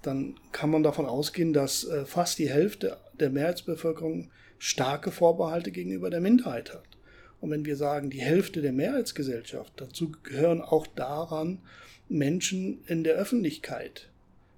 dann 0.02 0.36
kann 0.52 0.70
man 0.70 0.82
davon 0.82 1.06
ausgehen, 1.06 1.52
dass 1.52 1.84
äh, 1.84 2.04
fast 2.04 2.38
die 2.38 2.50
Hälfte 2.50 2.96
der 3.18 3.30
Mehrheitsbevölkerung 3.30 4.30
starke 4.58 5.10
Vorbehalte 5.10 5.70
gegenüber 5.70 6.10
der 6.10 6.20
Minderheit 6.20 6.72
hat. 6.72 6.96
Und 7.40 7.50
wenn 7.50 7.64
wir 7.64 7.76
sagen, 7.76 8.10
die 8.10 8.20
Hälfte 8.20 8.62
der 8.62 8.72
Mehrheitsgesellschaft, 8.72 9.72
dazu 9.76 10.12
gehören 10.22 10.62
auch 10.62 10.86
daran 10.86 11.60
Menschen 12.08 12.82
in 12.86 13.04
der 13.04 13.16
Öffentlichkeit. 13.16 14.08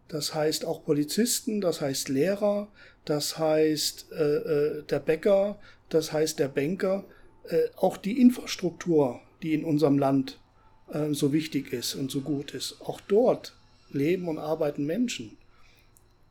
Das 0.08 0.34
heißt 0.34 0.64
auch 0.64 0.84
Polizisten, 0.84 1.60
das 1.60 1.80
heißt 1.80 2.08
Lehrer, 2.08 2.68
das 3.04 3.38
heißt 3.38 4.12
äh, 4.12 4.36
äh, 4.36 4.82
der 4.84 5.00
Bäcker, 5.00 5.58
das 5.88 6.12
heißt 6.12 6.38
der 6.38 6.48
Banker, 6.48 7.04
äh, 7.48 7.68
auch 7.76 7.96
die 7.96 8.20
Infrastruktur, 8.20 9.20
die 9.42 9.54
in 9.54 9.64
unserem 9.64 9.98
Land 9.98 10.38
äh, 10.92 11.12
so 11.12 11.32
wichtig 11.32 11.72
ist 11.72 11.94
und 11.94 12.10
so 12.10 12.20
gut 12.20 12.54
ist. 12.54 12.80
Auch 12.80 13.00
dort 13.00 13.57
leben 13.90 14.28
und 14.28 14.38
arbeiten 14.38 14.84
Menschen. 14.84 15.36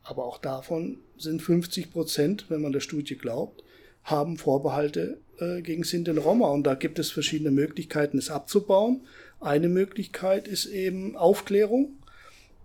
Aber 0.02 0.24
auch 0.24 0.38
davon 0.38 0.98
sind 1.18 1.42
50 1.42 1.92
Prozent, 1.92 2.46
wenn 2.48 2.62
man 2.62 2.72
der 2.72 2.80
Studie 2.80 3.16
glaubt, 3.16 3.62
haben 4.04 4.38
Vorbehalte 4.38 5.18
äh, 5.38 5.60
gegen 5.60 5.84
Sinti 5.84 6.10
und 6.10 6.18
Roma. 6.18 6.48
Und 6.48 6.64
da 6.64 6.74
gibt 6.74 6.98
es 6.98 7.10
verschiedene 7.10 7.50
Möglichkeiten, 7.50 8.18
es 8.18 8.30
abzubauen. 8.30 9.02
Eine 9.40 9.68
Möglichkeit 9.68 10.48
ist 10.48 10.66
eben 10.66 11.16
Aufklärung. 11.16 11.98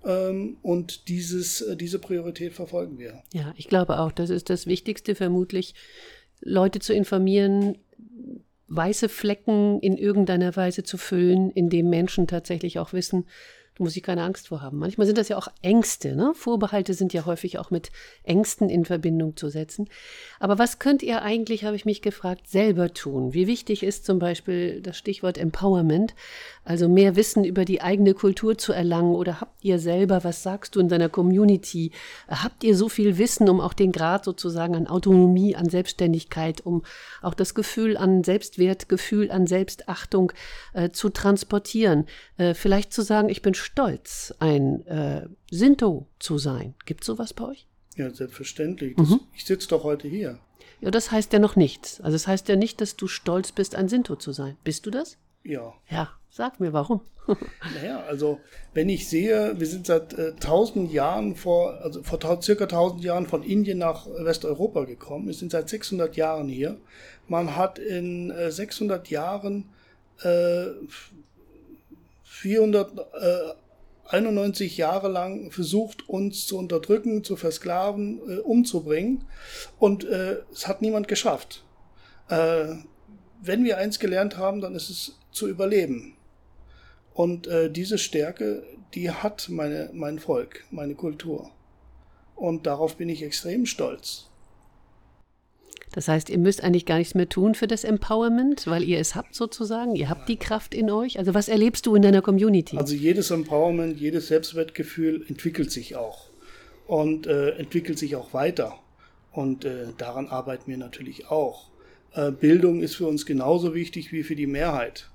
Ähm, 0.05 0.57
und 0.61 1.07
dieses, 1.07 1.61
äh, 1.61 1.75
diese 1.75 1.99
Priorität 1.99 2.53
verfolgen 2.53 2.97
wir. 2.99 3.21
Ja, 3.33 3.53
ich 3.57 3.67
glaube 3.67 3.99
auch, 3.99 4.11
das 4.11 4.29
ist 4.29 4.49
das 4.49 4.67
Wichtigste 4.67 5.15
vermutlich, 5.15 5.75
Leute 6.41 6.79
zu 6.79 6.93
informieren, 6.93 7.77
weiße 8.67 9.07
Flecken 9.07 9.79
in 9.79 9.97
irgendeiner 9.97 10.55
Weise 10.55 10.83
zu 10.83 10.97
füllen, 10.97 11.51
indem 11.51 11.89
Menschen 11.89 12.27
tatsächlich 12.27 12.79
auch 12.79 12.91
wissen, 12.91 13.25
da 13.75 13.83
muss 13.83 13.95
ich 13.95 14.03
keine 14.03 14.23
Angst 14.23 14.49
vor 14.49 14.61
haben. 14.61 14.77
Manchmal 14.77 15.07
sind 15.07 15.17
das 15.17 15.29
ja 15.29 15.37
auch 15.37 15.47
Ängste. 15.61 16.15
Ne? 16.15 16.33
Vorbehalte 16.35 16.93
sind 16.93 17.11
ja 17.13 17.25
häufig 17.25 17.57
auch 17.57 17.71
mit 17.71 17.91
Ängsten 18.23 18.69
in 18.69 18.85
Verbindung 18.85 19.35
zu 19.35 19.49
setzen. 19.49 19.89
Aber 20.39 20.59
was 20.59 20.77
könnt 20.77 21.01
ihr 21.01 21.23
eigentlich, 21.23 21.65
habe 21.65 21.75
ich 21.75 21.85
mich 21.85 22.01
gefragt, 22.01 22.47
selber 22.47 22.93
tun? 22.93 23.33
Wie 23.33 23.47
wichtig 23.47 23.81
ist 23.81 24.05
zum 24.05 24.19
Beispiel 24.19 24.81
das 24.81 24.97
Stichwort 24.97 25.37
Empowerment, 25.37 26.13
also 26.63 26.87
mehr 26.87 27.15
Wissen 27.15 27.43
über 27.43 27.65
die 27.65 27.81
eigene 27.81 28.13
Kultur 28.13 28.57
zu 28.57 28.73
erlangen? 28.73 29.15
Oder 29.15 29.41
habt 29.41 29.63
ihr 29.63 29.79
selber, 29.79 30.23
was 30.23 30.43
sagst 30.43 30.75
du 30.75 30.79
in 30.79 30.89
deiner 30.89 31.09
Community, 31.09 31.91
habt 32.27 32.63
ihr 32.63 32.75
so 32.75 32.89
viel 32.89 33.17
Wissen, 33.17 33.49
um 33.49 33.59
auch 33.59 33.73
den 33.73 33.91
Grad 33.91 34.25
sozusagen 34.25 34.75
an 34.75 34.87
Autonomie, 34.87 35.55
an 35.55 35.69
Selbstständigkeit, 35.69 36.61
um 36.65 36.83
auch 37.21 37.33
das 37.33 37.55
Gefühl 37.55 37.97
an 37.97 38.23
Selbstwert, 38.23 38.89
Gefühl 38.89 39.31
an 39.31 39.47
Selbstachtung 39.47 40.31
äh, 40.73 40.89
zu 40.91 41.09
transportieren? 41.09 42.05
Äh, 42.37 42.53
vielleicht 42.53 42.93
zu 42.93 43.01
sagen, 43.01 43.29
ich 43.29 43.41
bin 43.41 43.53
stolz, 43.53 44.33
ein 44.39 44.85
äh, 44.87 45.27
Sinto 45.51 46.07
zu 46.19 46.37
sein. 46.37 46.75
Gibt 46.85 47.01
es 47.01 47.07
sowas 47.07 47.33
bei 47.33 47.45
euch? 47.45 47.67
Ja, 47.95 48.09
selbstverständlich. 48.09 48.95
Das, 48.95 49.09
mhm. 49.09 49.19
Ich 49.35 49.45
sitze 49.45 49.67
doch 49.67 49.83
heute 49.83 50.07
hier. 50.07 50.39
Ja, 50.81 50.91
das 50.91 51.11
heißt 51.11 51.31
ja 51.33 51.39
noch 51.39 51.55
nichts. 51.55 52.01
Also 52.01 52.15
es 52.15 52.23
das 52.23 52.27
heißt 52.27 52.49
ja 52.49 52.55
nicht, 52.55 52.81
dass 52.81 52.95
du 52.95 53.07
stolz 53.07 53.51
bist, 53.51 53.75
ein 53.75 53.87
Sinto 53.87 54.15
zu 54.15 54.31
sein. 54.31 54.57
Bist 54.63 54.85
du 54.85 54.91
das? 54.91 55.17
Ja. 55.43 55.73
Ja, 55.89 56.11
sag 56.33 56.59
mir 56.59 56.73
warum. 56.73 56.99
naja, 57.75 58.03
also 58.07 58.39
wenn 58.73 58.89
ich 58.89 59.07
sehe, 59.07 59.59
wir 59.59 59.67
sind 59.67 59.85
seit 59.85 60.13
äh, 60.13 60.33
tausend 60.33 60.89
äh, 60.91 60.95
Jahren 60.95 61.35
vor, 61.35 61.79
also 61.81 62.01
vor 62.01 62.41
circa 62.41 62.65
tausend 62.65 63.03
Jahren 63.03 63.27
von 63.27 63.43
Indien 63.43 63.77
nach 63.77 64.07
Westeuropa 64.07 64.85
gekommen. 64.85 65.27
Wir 65.27 65.35
sind 65.35 65.51
seit 65.51 65.69
600 65.69 66.17
Jahren 66.17 66.49
hier. 66.49 66.77
Man 67.27 67.55
hat 67.55 67.77
in 67.77 68.31
äh, 68.31 68.49
600 68.51 69.09
Jahren 69.09 69.69
äh, 70.23 70.69
491 72.23 74.77
Jahre 74.77 75.09
lang 75.09 75.51
versucht, 75.51 76.09
uns 76.09 76.47
zu 76.47 76.57
unterdrücken, 76.57 77.23
zu 77.23 77.35
versklaven, 77.35 78.19
äh, 78.27 78.39
umzubringen. 78.39 79.25
Und 79.77 80.03
äh, 80.03 80.37
es 80.51 80.67
hat 80.67 80.81
niemand 80.81 81.07
geschafft. 81.07 81.63
Äh, 82.27 82.77
wenn 83.39 83.63
wir 83.63 83.77
eins 83.77 83.99
gelernt 83.99 84.35
haben, 84.37 84.61
dann 84.61 84.73
ist 84.73 84.89
es 84.89 85.19
zu 85.31 85.47
überleben. 85.47 86.15
Und 87.13 87.47
äh, 87.47 87.69
diese 87.69 87.97
Stärke, 87.97 88.63
die 88.93 89.11
hat 89.11 89.49
meine, 89.49 89.89
mein 89.93 90.19
Volk, 90.19 90.63
meine 90.71 90.95
Kultur. 90.95 91.49
Und 92.35 92.65
darauf 92.65 92.97
bin 92.97 93.09
ich 93.09 93.23
extrem 93.23 93.65
stolz. 93.65 94.27
Das 95.93 96.07
heißt, 96.07 96.31
ihr 96.31 96.39
müsst 96.39 96.63
eigentlich 96.63 96.87
gar 96.87 96.97
nichts 96.97 97.13
mehr 97.13 97.29
tun 97.29 97.53
für 97.53 97.67
das 97.67 97.83
Empowerment, 97.83 98.65
weil 98.65 98.83
ihr 98.83 98.99
es 98.99 99.13
habt 99.13 99.35
sozusagen. 99.35 99.95
Ihr 99.95 100.09
habt 100.09 100.27
die 100.27 100.37
Kraft 100.37 100.73
in 100.73 100.89
euch. 100.89 101.19
Also 101.19 101.35
was 101.35 101.47
erlebst 101.47 101.85
du 101.85 101.93
in 101.93 102.01
deiner 102.01 102.23
Community? 102.23 102.77
Also 102.77 102.95
jedes 102.95 103.29
Empowerment, 103.29 103.99
jedes 103.99 104.27
Selbstwertgefühl 104.27 105.23
entwickelt 105.27 105.71
sich 105.71 105.95
auch 105.95 106.29
und 106.87 107.27
äh, 107.27 107.51
entwickelt 107.51 107.99
sich 107.99 108.15
auch 108.15 108.33
weiter. 108.33 108.79
Und 109.31 109.65
äh, 109.65 109.85
daran 109.97 110.27
arbeiten 110.27 110.69
wir 110.69 110.77
natürlich 110.77 111.27
auch. 111.29 111.69
Äh, 112.13 112.31
Bildung 112.31 112.81
ist 112.81 112.95
für 112.95 113.05
uns 113.05 113.27
genauso 113.27 113.75
wichtig 113.75 114.11
wie 114.11 114.23
für 114.23 114.35
die 114.35 114.47
Mehrheit. 114.47 115.11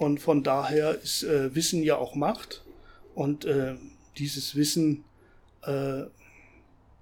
Und 0.00 0.18
von 0.18 0.42
daher 0.42 0.98
ist 1.02 1.24
äh, 1.24 1.54
Wissen 1.54 1.82
ja 1.82 1.98
auch 1.98 2.14
Macht. 2.14 2.64
Und 3.14 3.44
äh, 3.44 3.74
dieses 4.16 4.56
Wissen 4.56 5.04
äh, 5.62 6.04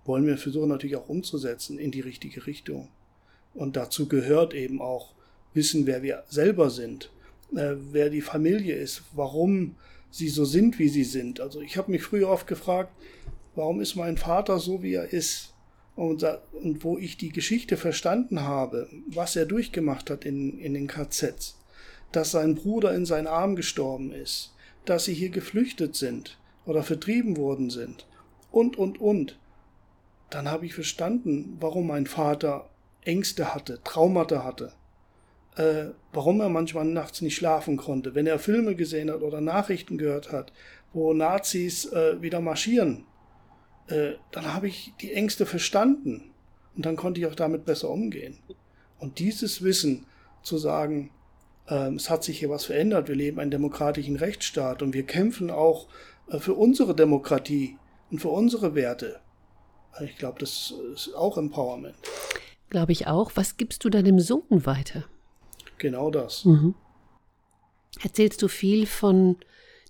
wollen 0.05 0.27
wir 0.27 0.37
versuchen 0.37 0.69
natürlich 0.69 0.97
auch 0.97 1.09
umzusetzen 1.09 1.79
in 1.79 1.93
die 1.93 2.01
richtige 2.01 2.49
Richtung. 2.49 2.89
Und 3.55 3.77
dazu 3.77 4.09
gehört 4.09 4.53
eben 4.53 4.83
auch 4.83 5.15
wissen, 5.55 5.87
wer 5.87 6.03
wir 6.03 6.25
selber 6.29 6.71
sind, 6.71 7.13
äh, 7.55 7.75
wer 7.93 8.11
die 8.11 8.21
Familie 8.21 8.75
ist, 8.75 9.03
warum 9.15 9.77
sie 10.11 10.29
so 10.29 10.45
sind, 10.45 10.81
wie 10.81 10.89
sie 10.89 11.05
sind. 11.05 11.39
Also 11.39 11.61
ich 11.61 11.77
habe 11.77 11.93
mich 11.93 12.03
früher 12.03 12.29
oft 12.29 12.49
gefragt, 12.49 12.91
warum 13.55 13.81
ist 13.81 13.95
mein 13.95 14.17
Vater 14.17 14.59
so, 14.59 14.83
wie 14.83 14.95
er 14.95 15.13
ist? 15.13 15.55
Und, 15.95 16.25
und 16.53 16.83
wo 16.83 16.99
ich 16.99 17.17
die 17.17 17.31
Geschichte 17.31 17.77
verstanden 17.77 18.41
habe, 18.41 18.89
was 19.07 19.37
er 19.37 19.47
durchgemacht 19.47 20.11
hat 20.11 20.25
in, 20.25 20.59
in 20.59 20.75
den 20.75 20.89
KZs, 20.89 21.58
dass 22.13 22.31
sein 22.31 22.55
Bruder 22.55 22.95
in 22.95 23.07
seinen 23.07 23.27
Arm 23.27 23.57
gestorben 23.57 24.13
ist, 24.13 24.55
dass 24.85 25.05
sie 25.05 25.15
hier 25.15 25.31
geflüchtet 25.31 25.97
sind 25.97 26.39
oder 26.65 26.83
vertrieben 26.83 27.37
worden 27.37 27.71
sind 27.71 28.07
und, 28.51 28.77
und, 28.77 29.01
und. 29.01 29.39
Dann 30.31 30.51
habe 30.51 30.67
ich 30.67 30.75
verstanden, 30.75 31.57
warum 31.61 31.87
mein 31.87 32.07
Vater 32.07 32.69
Ängste 33.03 33.55
hatte, 33.55 33.81
Traumata 33.85 34.45
hatte, 34.45 34.73
äh, 35.57 35.93
warum 36.13 36.41
er 36.41 36.49
manchmal 36.49 36.85
nachts 36.85 37.23
nicht 37.23 37.37
schlafen 37.37 37.77
konnte, 37.77 38.15
wenn 38.15 38.27
er 38.27 38.39
Filme 38.39 38.75
gesehen 38.75 39.11
hat 39.11 39.23
oder 39.23 39.41
Nachrichten 39.41 39.99
gehört 39.99 40.33
hat, 40.33 40.53
wo 40.93 41.13
Nazis 41.13 41.87
äh, 41.87 42.21
wieder 42.21 42.41
marschieren, 42.41 43.05
äh, 43.89 44.13
dann 44.31 44.53
habe 44.55 44.69
ich 44.69 44.93
die 45.01 45.13
Ängste 45.13 45.47
verstanden 45.47 46.31
und 46.77 46.87
dann 46.87 46.97
konnte 46.97 47.21
ich 47.21 47.27
auch 47.27 47.35
damit 47.35 47.65
besser 47.65 47.91
umgehen. 47.91 48.39
Und 48.99 49.19
dieses 49.19 49.63
Wissen 49.63 50.07
zu 50.43 50.59
sagen, 50.59 51.11
es 51.75 52.11
hat 52.11 52.25
sich 52.25 52.39
hier 52.39 52.51
was 52.51 52.67
verändert, 52.67 53.09
wir 53.09 53.15
leben 53.15 53.37
in 53.37 53.43
einem 53.43 53.51
demokratischen 53.51 54.17
Rechtsstaat 54.17 54.83
und 54.83 54.95
wir 54.95 55.05
kämpfen 55.05 55.51
auch 55.51 55.87
äh, 56.31 56.39
für 56.39 56.55
unsere 56.55 56.95
Demokratie 56.95 57.77
und 58.11 58.21
für 58.21 58.29
unsere 58.29 58.75
Werte. 58.75 59.21
Ich 60.01 60.17
glaube, 60.17 60.39
das 60.39 60.73
ist 60.95 61.15
auch 61.15 61.37
Empowerment. 61.39 61.97
Glaube 62.71 62.93
ich 62.93 63.07
auch. 63.07 63.33
Was 63.35 63.57
gibst 63.57 63.85
du 63.85 63.91
deinem 63.91 64.21
Sohn 64.21 64.67
weiter? 64.67 65.05
Genau 65.79 66.11
das. 66.11 66.45
Mhm. 66.45 66.75
Erzählst 68.03 68.43
du 68.43 68.49
viel 68.49 68.87
von 68.87 69.37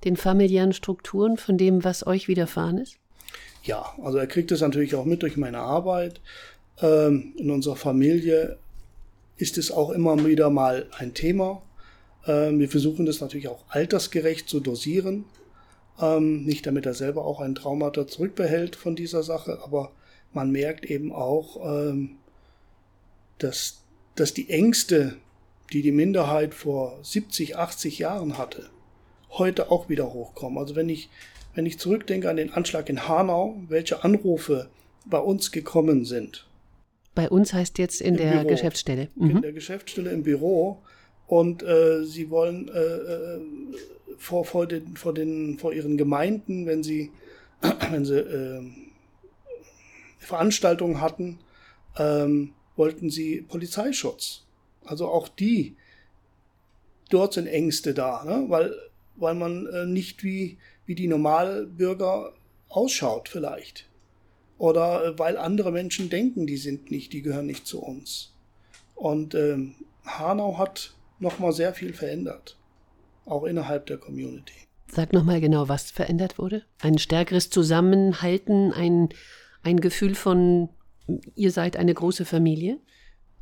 den 0.05 0.17
familiären 0.17 0.73
Strukturen, 0.73 1.37
von 1.37 1.59
dem, 1.59 1.85
was 1.85 2.07
euch 2.07 2.29
widerfahren 2.29 2.79
ist? 2.79 2.99
ja, 3.69 3.95
also 4.03 4.19
er 4.19 4.27
kriegt 4.27 4.51
es 4.51 4.61
natürlich 4.61 4.95
auch 4.95 5.05
mit 5.05 5.23
durch 5.23 5.37
meine 5.37 5.59
Arbeit. 5.59 6.21
Ähm, 6.81 7.35
in 7.37 7.51
unserer 7.51 7.77
Familie 7.77 8.59
ist 9.37 9.59
es 9.59 9.71
auch 9.71 9.91
immer 9.91 10.25
wieder 10.27 10.51
mal 10.51 10.87
ein 10.99 11.15
Thema. 11.15 11.63
Ähm, 12.29 12.61
wir 12.61 12.69
versuchen 12.69 13.07
das 13.07 13.21
natürlich 13.21 13.49
auch 13.49 13.65
altersgerecht 13.69 14.49
zu 14.49 14.61
dosieren. 14.61 15.25
Ähm, 16.01 16.45
nicht 16.45 16.67
damit 16.67 16.87
er 16.87 16.95
selber 16.95 17.25
auch 17.25 17.41
ein 17.41 17.57
Traumata 17.57 18.07
zurückbehält 18.07 18.77
von 18.77 18.95
dieser 18.95 19.25
Sache, 19.25 19.59
aber 19.65 19.91
man 20.33 20.53
merkt 20.53 20.85
eben 20.85 21.11
auch, 21.11 21.89
ähm, 21.91 22.17
dass, 23.39 23.83
dass 24.15 24.35
die 24.35 24.51
Ängste, 24.51 25.17
die 25.73 25.83
die 25.83 25.93
Minderheit 25.93 26.55
vor 26.55 26.99
70, 27.03 27.57
80 27.57 27.99
Jahren 27.99 28.39
hatte, 28.39 28.69
heute 29.31 29.71
auch 29.71 29.89
wieder 29.89 30.13
hochkommen. 30.13 30.59
Also 30.59 30.77
wenn 30.77 30.89
ich, 30.89 31.09
wenn 31.55 31.67
ich 31.67 31.79
zurückdenke 31.79 32.31
an 32.31 32.37
den 32.37 32.53
Anschlag 32.53 32.89
in 32.89 33.09
Hanau, 33.09 33.57
welche 33.69 34.05
Anrufe 34.05 34.69
bei 35.05 35.19
uns 35.19 35.51
gekommen 35.51 36.05
sind. 36.05 36.47
Bei 37.15 37.29
uns 37.29 37.53
heißt 37.53 37.79
jetzt 37.79 38.01
in 38.01 38.17
der 38.17 38.33
Büro, 38.33 38.49
Geschäftsstelle. 38.49 39.09
Mhm. 39.17 39.31
In 39.31 39.43
der 39.43 39.53
Geschäftsstelle 39.53 40.11
im 40.11 40.23
Büro. 40.23 40.83
Und 41.29 41.63
äh, 41.63 42.05
sie 42.05 42.31
wollen 42.31 42.69
äh, 42.69 42.81
äh, 42.81 43.41
vor, 44.17 44.47
vor, 44.47 44.67
den, 44.67 44.97
vor, 44.97 45.13
den, 45.13 45.59
vor 45.59 45.75
ihren 45.75 45.99
Gemeinden, 45.99 46.67
wenn 46.67 46.83
sie, 46.83 47.13
wenn 47.91 48.05
sie 48.07 48.19
äh, 48.19 48.63
Veranstaltungen 50.19 51.01
hatten, 51.03 51.39
ähm, 51.99 52.55
wollten 52.77 53.11
sie 53.11 53.43
Polizeischutz. 53.43 54.45
Also 54.87 55.09
auch 55.09 55.29
die, 55.29 55.77
dort 57.11 57.35
sind 57.35 57.47
Ängste 57.47 57.93
da, 57.93 58.25
ne? 58.25 58.47
weil, 58.49 58.75
weil 59.17 59.35
man 59.35 59.67
äh, 59.67 59.85
nicht 59.85 60.25
wie, 60.25 60.57
wie 60.87 60.95
die 60.95 61.09
Normalbürger 61.09 62.33
ausschaut 62.71 63.29
vielleicht. 63.29 63.87
Oder 64.57 65.05
äh, 65.05 65.19
weil 65.19 65.37
andere 65.37 65.73
Menschen 65.73 66.09
denken, 66.09 66.47
die 66.47 66.57
sind 66.57 66.91
nicht, 66.91 67.13
die 67.13 67.21
gehören 67.21 67.47
nicht 67.47 67.67
zu 67.67 67.83
uns. 67.83 68.33
Und 68.95 69.35
ähm, 69.35 69.75
Hanau 70.07 70.57
hat 70.57 70.95
nochmal 71.19 71.53
sehr 71.53 71.75
viel 71.75 71.93
verändert, 71.93 72.57
auch 73.25 73.45
innerhalb 73.45 73.87
der 73.87 73.99
Community. 73.99 74.55
Sag 74.91 75.13
nochmal 75.13 75.41
genau, 75.41 75.69
was 75.69 75.91
verändert 75.91 76.39
wurde? 76.39 76.63
Ein 76.81 76.99
stärkeres 76.99 77.51
Zusammenhalten, 77.51 78.73
ein, 78.73 79.11
ein 79.63 79.81
Gefühl 79.81 80.15
von, 80.15 80.71
ihr 81.35 81.51
seid 81.51 81.77
eine 81.77 81.93
große 81.93 82.25
Familie? 82.25 82.79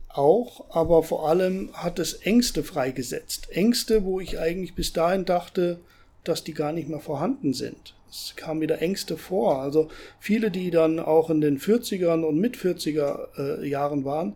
Auch, 0.09 0.75
aber 0.75 1.03
vor 1.03 1.29
allem 1.29 1.71
hat 1.75 1.99
es 1.99 2.15
Ängste 2.15 2.65
freigesetzt. 2.65 3.51
Ängste, 3.51 4.05
wo 4.05 4.19
ich 4.19 4.39
eigentlich 4.39 4.75
bis 4.75 4.93
dahin 4.93 5.25
dachte, 5.25 5.79
dass 6.25 6.43
die 6.43 6.55
gar 6.55 6.73
nicht 6.73 6.89
mehr 6.89 7.01
vorhanden 7.01 7.53
sind. 7.55 7.95
Es 8.11 8.35
kamen 8.35 8.61
wieder 8.61 8.81
Ängste 8.81 9.17
vor. 9.17 9.61
Also 9.61 9.89
viele, 10.19 10.51
die 10.51 10.71
dann 10.71 10.99
auch 10.99 11.29
in 11.31 11.41
den 11.41 11.61
40ern 11.61 12.23
und 12.23 12.39
mit 12.39 12.57
40er 12.57 13.61
äh, 13.61 13.69
Jahren 13.69 14.05
waren, 14.05 14.35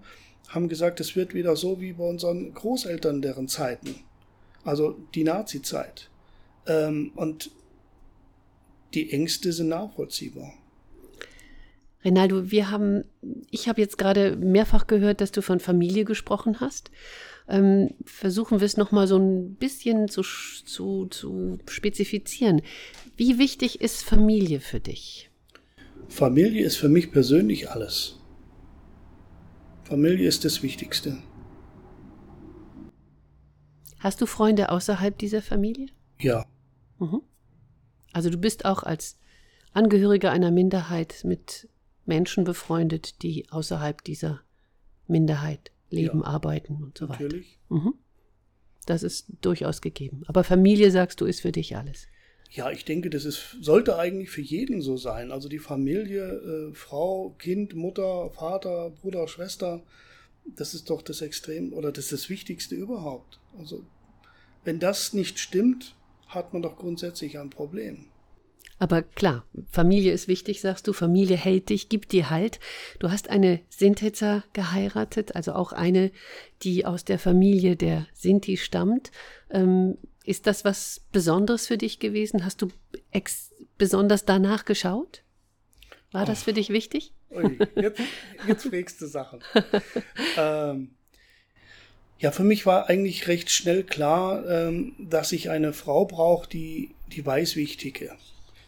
haben 0.51 0.69
gesagt, 0.69 1.01
es 1.01 1.17
wird 1.17 1.33
wieder 1.33 1.57
so 1.57 1.81
wie 1.81 1.95
bei 1.95 2.05
unseren 2.05 2.53
Großeltern 2.53 3.23
deren 3.23 3.49
Zeiten. 3.49 3.95
Also 4.65 4.99
die 5.15 5.25
Nazi-Zeit. 5.25 6.11
Ähm, 6.67 7.13
und 7.15 7.51
die 8.93 9.13
Ängste 9.13 9.53
sind 9.53 9.69
nachvollziehbar. 9.69 10.53
Rinaldo, 12.05 12.51
wir 12.51 12.71
haben, 12.71 13.05
ich 13.51 13.69
habe 13.69 13.81
jetzt 13.81 13.99
gerade 13.99 14.37
mehrfach 14.37 14.87
gehört, 14.87 15.21
dass 15.21 15.33
du 15.33 15.43
von 15.43 15.61
Familie 15.61 16.05
gesprochen 16.05 16.61
hast. 16.61 16.91
Ähm, 17.49 17.91
versuchen 18.05 18.61
wir 18.61 18.67
es 18.67 18.77
nochmal 18.77 19.07
so 19.07 19.19
ein 19.19 19.55
bisschen 19.55 20.09
zu, 20.09 20.23
zu, 20.23 21.07
zu 21.07 21.59
spezifizieren. 21.69 22.63
Wie 23.17 23.39
wichtig 23.39 23.81
ist 23.81 24.03
Familie 24.03 24.61
für 24.61 24.81
dich? 24.81 25.31
Familie 26.09 26.65
ist 26.65 26.77
für 26.77 26.89
mich 26.89 27.13
persönlich 27.13 27.71
alles. 27.71 28.20
Familie 29.91 30.29
ist 30.29 30.45
das 30.45 30.63
Wichtigste. 30.63 31.19
Hast 33.99 34.21
du 34.21 34.27
Freunde 34.27 34.71
außerhalb 34.71 35.19
dieser 35.19 35.43
Familie? 35.43 35.89
Ja. 36.21 36.47
Mhm. 37.01 37.23
Also 38.13 38.31
du 38.31 38.39
bist 38.39 38.67
auch 38.67 38.85
als 38.85 39.19
Angehöriger 39.73 40.31
einer 40.31 40.53
Minderheit 40.53 41.23
mit 41.25 41.69
Menschen 42.07 42.45
befreundet, 42.45 43.21
die 43.23 43.51
außerhalb 43.51 44.05
dieser 44.05 44.43
Minderheit 45.09 45.73
leben, 45.91 46.21
ja. 46.21 46.27
arbeiten 46.27 46.85
und 46.85 46.97
so 46.97 47.09
weiter. 47.09 47.25
Natürlich. 47.25 47.59
Mhm. 47.69 47.95
Das 48.87 49.03
ist 49.03 49.27
durchaus 49.41 49.81
gegeben. 49.81 50.23
Aber 50.29 50.45
Familie, 50.45 50.93
sagst 50.93 51.21
du, 51.21 51.25
ist 51.25 51.41
für 51.41 51.51
dich 51.51 51.77
alles. 51.77 52.07
Ja, 52.53 52.71
ich 52.71 52.85
denke, 52.85 53.11
das 53.11 53.25
ist, 53.25 53.59
sollte 53.61 53.97
eigentlich 53.97 54.31
für 54.31 54.41
jeden 54.41 54.83
so 54.83 54.97
sein. 54.97 55.31
Also 55.31 55.49
die 55.49 55.61
Familie, 55.61 56.71
äh, 56.71 56.75
Frau, 56.75 57.35
Kind, 57.39 57.75
Mutter, 57.75 58.31
Vater, 58.31 58.91
Bruder, 58.91 59.29
Schwester, 59.29 59.83
das 60.45 60.75
ist 60.75 60.91
doch 60.91 61.03
das 61.03 61.21
Extrem 61.21 61.73
oder 61.73 61.93
das 61.93 62.07
ist 62.07 62.13
das 62.13 62.31
Wichtigste 62.31 62.75
überhaupt. 62.75 63.39
Also 63.59 63.85
wenn 64.65 64.81
das 64.81 65.13
nicht 65.13 65.39
stimmt, 65.39 65.95
hat 66.27 66.53
man 66.53 66.63
doch 66.63 66.77
grundsätzlich 66.77 67.39
ein 67.39 67.51
Problem. 67.51 68.07
Aber 68.81 69.03
klar, 69.03 69.45
Familie 69.71 70.13
ist 70.13 70.27
wichtig, 70.27 70.63
sagst 70.63 70.89
du. 70.89 70.95
Familie 70.95 71.37
hält 71.37 71.69
dich, 71.69 71.91
gibt 71.91 72.13
dir 72.13 72.31
Halt. 72.31 72.61
Du 72.99 73.11
hast 73.11 73.29
eine 73.29 73.61
Sintetzer 73.69 74.43
geheiratet, 74.55 75.37
also 75.37 75.53
auch 75.53 75.73
eine, 75.73 76.11
die 76.63 76.87
aus 76.87 77.05
der 77.05 77.19
Familie 77.19 77.77
der 77.77 78.07
Sinti 78.15 78.57
stammt. 78.57 79.13
Ähm, 79.51 79.99
ist 80.31 80.47
das 80.47 80.65
was 80.65 81.03
Besonderes 81.13 81.67
für 81.67 81.77
dich 81.77 81.99
gewesen? 81.99 82.45
Hast 82.45 82.63
du 82.63 82.69
besonders 83.79 84.25
danach 84.25 84.65
geschaut? 84.65 85.23
War 86.13 86.25
das 86.25 86.45
für 86.45 86.53
dich 86.53 86.71
wichtig? 86.71 87.13
Ui, 87.31 87.59
jetzt, 87.77 88.01
jetzt 88.47 89.01
du 89.01 89.07
Sachen. 89.07 89.41
ähm, 90.37 90.91
ja, 92.19 92.33
für 92.33 92.45
mich 92.45 92.65
war 92.67 92.89
eigentlich 92.89 93.29
recht 93.29 93.51
schnell 93.51 93.85
klar, 93.85 94.49
ähm, 94.49 94.95
dass 94.99 95.33
ich 95.33 95.51
eine 95.51 95.73
Frau 95.73 96.05
brauche, 96.05 96.49
die, 96.49 96.91
die 97.09 97.25
weiß, 97.25 97.57
wie 97.57 97.63
ich 97.63 97.77
ticke 97.77 98.17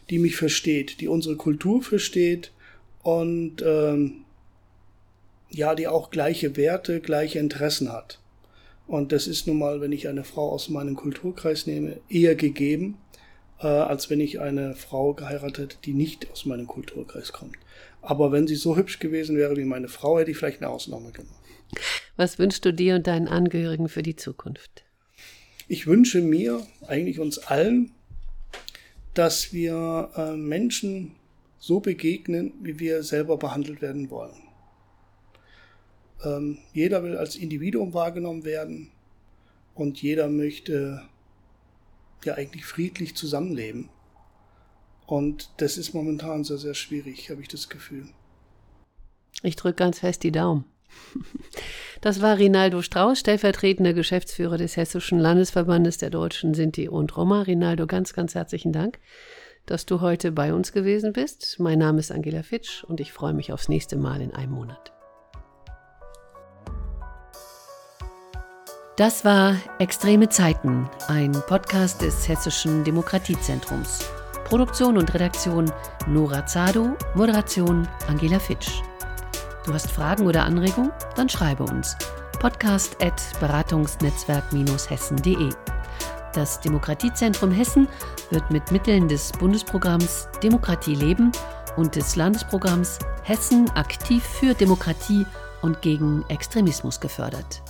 die 0.09 0.19
mich 0.19 0.35
versteht, 0.35 0.99
die 0.99 1.07
unsere 1.07 1.37
Kultur 1.37 1.81
versteht 1.81 2.51
und 3.03 3.61
ähm, 3.65 4.25
ja, 5.49 5.75
die 5.75 5.87
auch 5.87 6.09
gleiche 6.09 6.57
Werte, 6.57 6.99
gleiche 6.99 7.39
Interessen 7.39 7.91
hat. 7.91 8.19
Und 8.87 9.11
das 9.11 9.27
ist 9.27 9.47
nun 9.47 9.59
mal, 9.59 9.81
wenn 9.81 9.91
ich 9.91 10.07
eine 10.07 10.23
Frau 10.23 10.49
aus 10.51 10.69
meinem 10.69 10.95
Kulturkreis 10.95 11.67
nehme, 11.67 11.99
eher 12.09 12.35
gegeben, 12.35 12.97
äh, 13.59 13.67
als 13.67 14.09
wenn 14.09 14.19
ich 14.19 14.39
eine 14.39 14.75
Frau 14.75 15.13
geheiratet, 15.13 15.79
die 15.85 15.93
nicht 15.93 16.29
aus 16.31 16.45
meinem 16.45 16.67
Kulturkreis 16.67 17.31
kommt. 17.31 17.57
Aber 18.01 18.31
wenn 18.31 18.47
sie 18.47 18.55
so 18.55 18.75
hübsch 18.75 18.99
gewesen 18.99 19.37
wäre 19.37 19.55
wie 19.55 19.63
meine 19.63 19.87
Frau, 19.87 20.19
hätte 20.19 20.31
ich 20.31 20.37
vielleicht 20.37 20.61
eine 20.61 20.69
Ausnahme 20.69 21.11
gemacht. 21.11 21.39
Was 22.17 22.37
wünschst 22.37 22.65
du 22.65 22.73
dir 22.73 22.95
und 22.95 23.07
deinen 23.07 23.27
Angehörigen 23.27 23.87
für 23.87 24.03
die 24.03 24.15
Zukunft? 24.15 24.83
Ich 25.67 25.87
wünsche 25.87 26.21
mir, 26.21 26.67
eigentlich 26.85 27.19
uns 27.19 27.39
allen, 27.39 27.91
dass 29.13 29.53
wir 29.53 30.09
äh, 30.15 30.35
Menschen 30.35 31.15
so 31.57 31.79
begegnen, 31.79 32.53
wie 32.61 32.79
wir 32.79 33.03
selber 33.03 33.37
behandelt 33.37 33.81
werden 33.81 34.09
wollen. 34.09 34.42
Ähm, 36.23 36.59
jeder 36.73 37.03
will 37.03 37.17
als 37.17 37.35
Individuum 37.35 37.93
wahrgenommen 37.93 38.45
werden 38.45 38.91
und 39.75 40.01
jeder 40.01 40.29
möchte 40.29 41.03
ja 42.23 42.35
eigentlich 42.35 42.65
friedlich 42.65 43.15
zusammenleben. 43.15 43.89
Und 45.05 45.49
das 45.57 45.77
ist 45.77 45.93
momentan 45.93 46.43
sehr, 46.43 46.57
sehr 46.57 46.73
schwierig, 46.73 47.29
habe 47.29 47.41
ich 47.41 47.47
das 47.47 47.69
Gefühl. 47.69 48.07
Ich 49.41 49.55
drücke 49.55 49.75
ganz 49.75 49.99
fest 49.99 50.23
die 50.23 50.31
Daumen. 50.31 50.65
Das 52.01 52.21
war 52.21 52.37
Rinaldo 52.37 52.81
Strauß, 52.81 53.19
stellvertretender 53.19 53.93
Geschäftsführer 53.93 54.57
des 54.57 54.77
Hessischen 54.77 55.19
Landesverbandes 55.19 55.97
der 55.97 56.09
Deutschen 56.09 56.53
Sinti 56.53 56.89
und 56.89 57.15
Roma. 57.15 57.43
Rinaldo, 57.43 57.87
ganz, 57.87 58.13
ganz 58.13 58.35
herzlichen 58.35 58.73
Dank, 58.73 58.99
dass 59.65 59.85
du 59.85 60.01
heute 60.01 60.31
bei 60.31 60.53
uns 60.53 60.73
gewesen 60.73 61.13
bist. 61.13 61.59
Mein 61.59 61.79
Name 61.79 61.99
ist 61.99 62.11
Angela 62.11 62.43
Fitsch 62.43 62.83
und 62.83 62.99
ich 62.99 63.13
freue 63.13 63.33
mich 63.33 63.53
aufs 63.53 63.69
nächste 63.69 63.95
Mal 63.95 64.21
in 64.21 64.31
einem 64.31 64.51
Monat. 64.51 64.91
Das 68.95 69.25
war 69.25 69.55
Extreme 69.79 70.29
Zeiten, 70.29 70.87
ein 71.07 71.31
Podcast 71.47 72.03
des 72.03 72.27
Hessischen 72.27 72.83
Demokratiezentrums. 72.83 74.07
Produktion 74.43 74.99
und 74.99 75.11
Redaktion 75.15 75.71
Nora 76.05 76.45
Zado, 76.45 76.95
Moderation 77.15 77.87
Angela 78.07 78.37
Fitsch. 78.37 78.83
Du 79.65 79.73
hast 79.73 79.89
Fragen 79.89 80.27
oder 80.27 80.43
Anregungen? 80.43 80.91
Dann 81.15 81.27
schreibe 81.27 81.63
uns. 81.63 81.97
Podcast 82.39 83.03
at 83.03 83.19
beratungsnetzwerk-hessen.de. 83.39 85.49
Das 86.33 86.59
Demokratiezentrum 86.59 87.49
Hessen 87.49 87.87
wird 88.29 88.51
mit 88.51 88.71
Mitteln 88.71 89.07
des 89.07 89.31
Bundesprogramms 89.31 90.27
Demokratie 90.43 90.93
leben 90.93 91.31
und 91.77 91.95
des 91.95 92.15
Landesprogramms 92.15 92.99
Hessen 93.23 93.71
aktiv 93.71 94.23
für 94.23 94.53
Demokratie 94.53 95.25
und 95.63 95.81
gegen 95.81 96.23
Extremismus 96.29 96.99
gefördert. 96.99 97.63